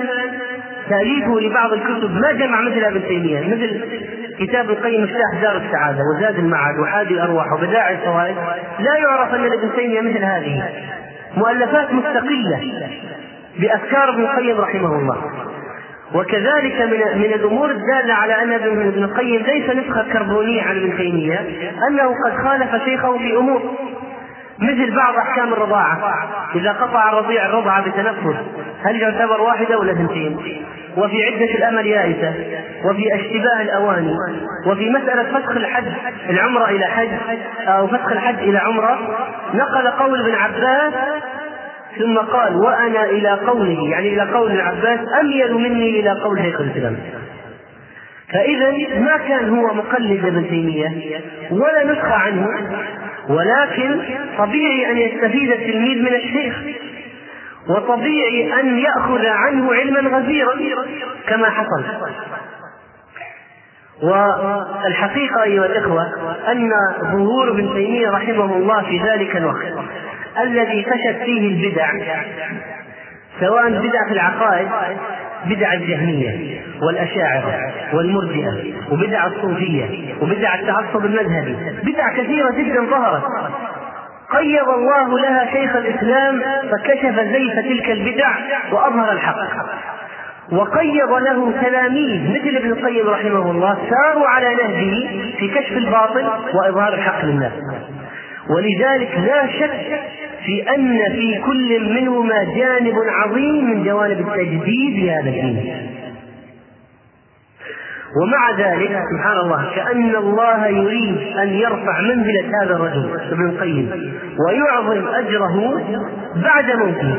تأليفه 0.91 1.39
لبعض 1.39 1.73
الكتب 1.73 2.11
ما 2.11 2.31
جمع 2.31 2.61
مثل 2.61 2.83
ابن 2.83 3.01
تيمية 3.07 3.39
مثل 3.39 3.81
كتاب 4.39 4.69
القيم 4.69 5.03
مفتاح 5.03 5.41
دار 5.41 5.57
السعادة 5.57 5.99
وزاد 6.15 6.39
المعاد 6.39 6.79
وحادي 6.79 7.13
الأرواح 7.13 7.53
وبداعي 7.53 7.95
الفوائد 7.95 8.35
لا 8.79 8.97
يعرف 8.97 9.33
أن 9.33 9.45
ابن 9.45 9.69
تيمية 9.75 10.01
مثل 10.01 10.23
هذه. 10.23 10.69
مؤلفات 11.37 11.93
مستقلة 11.93 12.59
بأفكار 13.59 14.09
ابن 14.09 14.21
القيم 14.21 14.61
رحمه 14.61 14.95
الله. 14.95 15.17
وكذلك 16.13 16.81
من 16.81 17.21
من 17.21 17.33
الأمور 17.33 17.71
الدالة 17.71 18.13
على 18.13 18.43
أن 18.43 18.53
ابن 18.53 19.03
القيم 19.03 19.41
ليس 19.41 19.69
نسخه 19.69 20.05
كربونيه 20.13 20.63
عن 20.63 20.77
ابن 20.77 20.97
تيمية 20.97 21.39
أنه 21.89 22.13
قد 22.25 22.43
خالف 22.43 22.83
شيخه 22.85 23.17
في 23.17 23.37
أمور 23.37 23.61
مثل 24.59 24.95
بعض 24.95 25.15
أحكام 25.15 25.53
الرضاعة. 25.53 25.97
إذا 26.55 26.71
قطع 26.71 27.09
الرضيع 27.09 27.45
الرضعه 27.45 27.81
بتنفس 27.81 28.35
هل 28.85 29.01
يعتبر 29.01 29.41
واحدة 29.41 29.79
ولا 29.79 29.91
اثنتين؟ 29.91 30.37
وفي 30.97 31.25
عدة 31.25 31.55
الأمل 31.55 31.87
يائسة 31.87 32.33
وفي 32.85 33.15
اشتباه 33.15 33.61
الأواني 33.61 34.15
وفي 34.67 34.89
مسألة 34.89 35.23
فسخ 35.23 35.51
الحج 35.51 35.85
العمرة 36.29 36.69
إلى 36.69 36.85
حج 36.85 37.09
أو 37.67 37.87
فسخ 37.87 38.11
الحج 38.11 38.39
إلى 38.39 38.57
عمرة 38.57 38.99
نقل 39.53 39.87
قول 39.87 40.19
ابن 40.21 40.35
عباس 40.35 40.93
ثم 41.99 42.17
قال 42.17 42.55
وأنا 42.55 43.05
إلى 43.05 43.29
قوله 43.29 43.89
يعني 43.89 44.13
إلى 44.13 44.21
قول 44.21 44.51
ابن 44.51 44.59
عباس 44.59 44.99
أميل 45.21 45.53
مني 45.53 45.99
إلى 45.99 46.09
قول 46.09 46.39
شيخ 46.39 46.61
الإسلام 46.61 46.97
فإذا 48.33 48.71
ما 48.99 49.17
كان 49.17 49.49
هو 49.49 49.73
مقلد 49.73 50.25
ابن 50.25 50.49
تيمية 50.49 51.21
ولا 51.51 51.83
نسخه 51.83 52.13
عنه 52.13 52.47
ولكن 53.29 53.99
طبيعي 54.37 54.91
أن 54.91 54.97
يستفيد 54.97 55.51
التلميذ 55.51 56.01
من 56.01 56.15
الشيخ 56.15 56.55
وطبيعي 57.69 58.59
أن 58.59 58.79
يأخذ 58.79 59.25
عنه 59.25 59.73
علما 59.73 60.17
غزيرا 60.17 60.55
كما 61.27 61.49
حصل. 61.49 61.85
والحقيقة 64.03 65.43
أيها 65.43 65.65
الإخوة 65.65 66.03
أن 66.51 66.71
ظهور 67.01 67.51
ابن 67.51 67.73
تيمية 67.73 68.09
رحمه 68.09 68.55
الله 68.57 68.81
في 68.81 68.99
ذلك 68.99 69.35
الوقت 69.35 69.73
الذي 70.43 70.83
فشت 70.83 71.23
فيه 71.23 71.47
البدع 71.47 71.91
سواء 73.39 73.69
بدع 73.69 74.07
في 74.07 74.13
العقائد 74.13 74.67
بدع 75.45 75.73
الجهمية 75.73 76.61
والأشاعرة 76.81 77.73
والمرجئة 77.93 78.73
وبدع 78.91 79.27
الصوفية 79.27 80.13
وبدع 80.21 80.55
التعصب 80.55 81.05
المذهبي 81.05 81.57
بدع 81.83 82.13
كثيرة 82.17 82.51
جدا 82.51 82.85
ظهرت. 82.85 83.23
قيض 84.31 84.69
الله 84.69 85.19
لها 85.19 85.45
شيخ 85.53 85.75
الإسلام 85.75 86.41
فكشف 86.71 87.19
زيف 87.19 87.53
تلك 87.53 87.91
البدع 87.91 88.29
وأظهر 88.71 89.11
الحق. 89.11 89.37
وقيض 90.51 91.11
له 91.11 91.51
تلاميذ 91.61 92.21
مثل 92.29 92.57
ابن 92.57 92.71
القيم 92.71 93.07
رحمه 93.07 93.51
الله 93.51 93.77
ساروا 93.89 94.27
على 94.27 94.55
نهجه 94.55 95.07
في 95.37 95.47
كشف 95.47 95.77
الباطل 95.77 96.25
وإظهار 96.53 96.93
الحق 96.93 97.25
للناس. 97.25 97.51
ولذلك 98.49 99.11
لا 99.27 99.47
شك 99.47 100.01
في 100.45 100.75
أن 100.75 100.99
في 101.15 101.41
كل 101.45 101.93
منهما 101.93 102.43
جانب 102.55 102.95
عظيم 103.07 103.65
من 103.65 103.83
جوانب 103.83 104.19
التجديد 104.19 105.05
لهذا 105.05 105.29
الدين. 105.29 105.87
ومع 108.15 108.51
ذلك 108.57 109.03
سبحان 109.11 109.37
الله 109.37 109.75
كأن 109.75 110.15
الله 110.15 110.67
يريد 110.67 111.17
أن 111.37 111.49
يرفع 111.49 112.01
منزلة 112.01 112.51
هذا 112.63 112.75
الرجل 112.75 113.19
ابن 113.31 113.49
القيم 113.49 114.13
ويعظم 114.47 115.07
أجره 115.07 115.81
بعد 116.35 116.71
موته. 116.71 117.17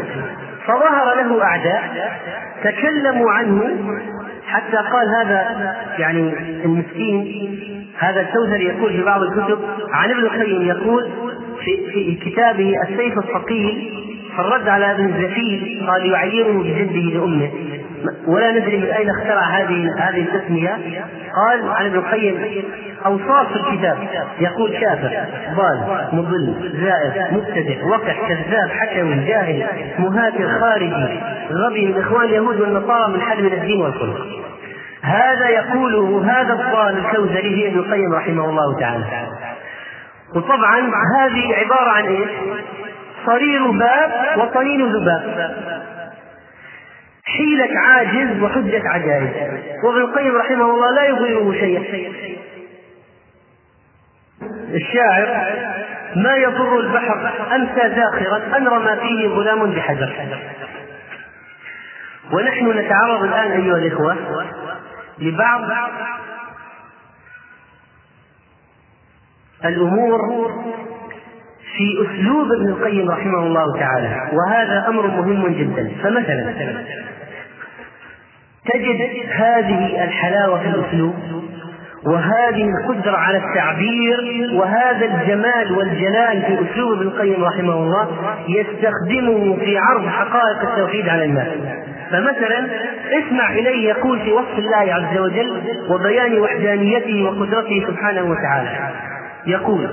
فظهر 0.66 1.14
له 1.14 1.42
أعداء 1.42 2.12
تكلموا 2.64 3.30
عنه 3.30 3.70
حتى 4.46 4.76
قال 4.76 5.08
هذا 5.20 5.72
يعني 5.98 6.34
المسكين 6.64 7.58
هذا 7.98 8.20
الكوثري 8.20 8.64
يقول 8.64 8.92
في 8.92 9.02
بعض 9.02 9.22
الكتب 9.22 9.58
عن 9.92 10.10
ابن 10.10 10.20
القيم 10.20 10.62
يقول 10.62 11.10
في, 11.64 11.90
في 11.92 12.30
كتابه 12.30 12.74
السيف 12.88 13.18
الثقيل 13.18 13.92
في 14.34 14.38
الرد 14.40 14.68
على 14.68 14.90
ابن 14.92 15.04
الزكي 15.04 15.80
قال 15.88 16.06
يعيره 16.06 16.52
بجده 16.62 17.18
لأمه. 17.18 17.50
ولا 18.26 18.50
ندري 18.50 18.76
من 18.76 18.86
أين 18.86 19.10
اخترع 19.10 19.42
هذه 19.42 19.94
هذه 19.98 20.20
التسمية. 20.20 20.78
قال 21.36 21.70
عن 21.70 21.86
ابن 21.86 21.98
القيم 21.98 22.64
أوصاف 23.06 23.56
الكتاب. 23.56 23.98
يقول 24.40 24.78
كافر 24.80 25.24
ضال 25.56 26.08
مضل 26.12 26.70
زائر 26.84 27.32
مبتدع 27.32 27.84
وقح 27.84 28.28
كذاب 28.28 28.68
حكم 28.70 29.24
جاهل 29.24 29.66
مهاتر 29.98 30.60
خارجي 30.60 31.20
غبي 31.50 31.86
من 31.86 32.00
إخوان 32.02 32.24
اليهود 32.24 32.60
والنصارى 32.60 33.12
من 33.12 33.20
حد 33.20 33.38
من 33.38 33.52
الدين 33.52 33.80
والخلق 33.80 34.26
هذا 35.02 35.48
يقوله 35.48 36.24
هذا 36.24 36.52
الضال 36.52 36.98
الكوثري 36.98 37.68
ابن 37.68 37.78
القيم 37.78 38.14
رحمه 38.14 38.44
الله 38.44 38.80
تعالى. 38.80 39.04
وطبعا 40.36 40.80
هذه 41.18 41.54
عبارة 41.54 41.90
عن 41.90 42.04
إيش؟ 42.04 42.30
صرير 43.26 43.70
باب 43.70 44.38
وطنين 44.38 44.86
ذباب. 44.86 45.52
حيلة 47.24 47.78
عاجز 47.78 48.42
وحجة 48.42 48.82
عجائز 48.88 49.30
وابن 49.84 50.00
القيم 50.00 50.36
رحمه 50.36 50.64
الله 50.64 50.90
لا 50.90 51.04
يضيره 51.04 51.52
شيء. 51.52 52.12
الشاعر 54.74 55.26
ما 56.16 56.36
يضر 56.36 56.80
البحر 56.80 57.30
أمسى 57.54 57.94
زاخرا 57.96 58.56
أن 58.56 58.68
رمى 58.68 58.96
فيه 58.96 59.28
غلام 59.28 59.70
بحجر. 59.70 60.12
ونحن 62.32 62.78
نتعرض 62.78 63.22
الآن 63.22 63.50
أيها 63.52 63.76
الإخوة 63.76 64.16
لبعض 65.18 65.70
الأمور 69.64 70.20
في 71.76 72.06
أسلوب 72.06 72.52
ابن 72.52 72.68
القيم 72.68 73.10
رحمه 73.10 73.38
الله 73.38 73.78
تعالى 73.78 74.30
وهذا 74.32 74.84
أمر 74.88 75.06
مهم 75.06 75.48
جدا. 75.48 75.92
فمثلا 76.02 76.84
تجد 78.66 79.00
هذه 79.30 80.04
الحلاوة 80.04 80.58
في 80.58 80.68
الأسلوب 80.68 81.14
وهذه 82.06 82.68
القدرة 82.68 83.16
على 83.16 83.38
التعبير 83.38 84.18
وهذا 84.54 85.06
الجمال 85.06 85.72
والجلال 85.78 86.42
في 86.42 86.72
أسلوب 86.72 86.92
ابن 86.92 87.02
القيم 87.02 87.44
رحمه 87.44 87.74
الله 87.74 88.08
يستخدمه 88.48 89.56
في 89.56 89.78
عرض 89.78 90.08
حقائق 90.08 90.70
التوحيد 90.70 91.08
على 91.08 91.24
الناس. 91.24 91.48
فمثلا 92.10 92.66
اسمع 93.18 93.50
إليه 93.52 93.88
يقول 93.88 94.20
في 94.20 94.32
وصف 94.32 94.58
الله 94.58 94.94
عز 94.94 95.18
وجل 95.18 95.62
وبيان 95.90 96.38
وحدانيته 96.38 97.22
وقدرته 97.22 97.84
سبحانه 97.88 98.22
وتعالى. 98.22 98.90
يقول 99.46 99.88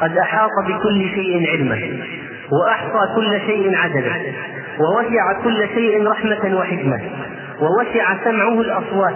قد 0.00 0.18
أحاط 0.18 0.50
بكل 0.66 1.08
شيء 1.14 1.50
علما 1.50 1.78
وأحصى 2.52 3.14
كل 3.14 3.40
شيء 3.46 3.76
عددا. 3.76 4.20
ووسع 4.80 5.32
كل 5.44 5.68
شيء 5.74 6.06
رحمة 6.06 6.58
وحكمة. 6.58 7.00
ووسع 7.60 8.24
سمعه 8.24 8.60
الأصوات. 8.60 9.14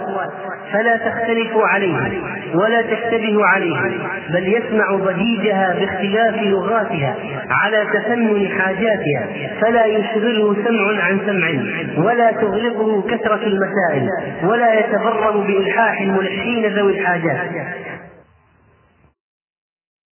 فلا 0.73 0.97
تختلف 0.97 1.51
عليه 1.55 2.21
ولا 2.53 2.81
تشتبه 2.81 3.45
عليه 3.45 3.77
بل 4.29 4.47
يسمع 4.47 4.95
ضجيجها 4.95 5.75
باختلاف 5.79 6.35
لغاتها 6.43 7.15
على 7.49 7.85
تفنن 7.93 8.47
حاجاتها 8.47 9.27
فلا 9.61 9.85
يشغله 9.85 10.55
سمع 10.65 11.03
عن 11.03 11.19
سمع 11.25 11.49
ولا 12.05 12.31
تغلقه 12.31 13.01
كثرة 13.01 13.43
المسائل 13.43 14.09
ولا 14.43 14.79
يتبرم 14.79 15.47
بإلحاح 15.47 16.01
الملحين 16.01 16.65
ذوي 16.65 16.99
الحاجات. 16.99 17.39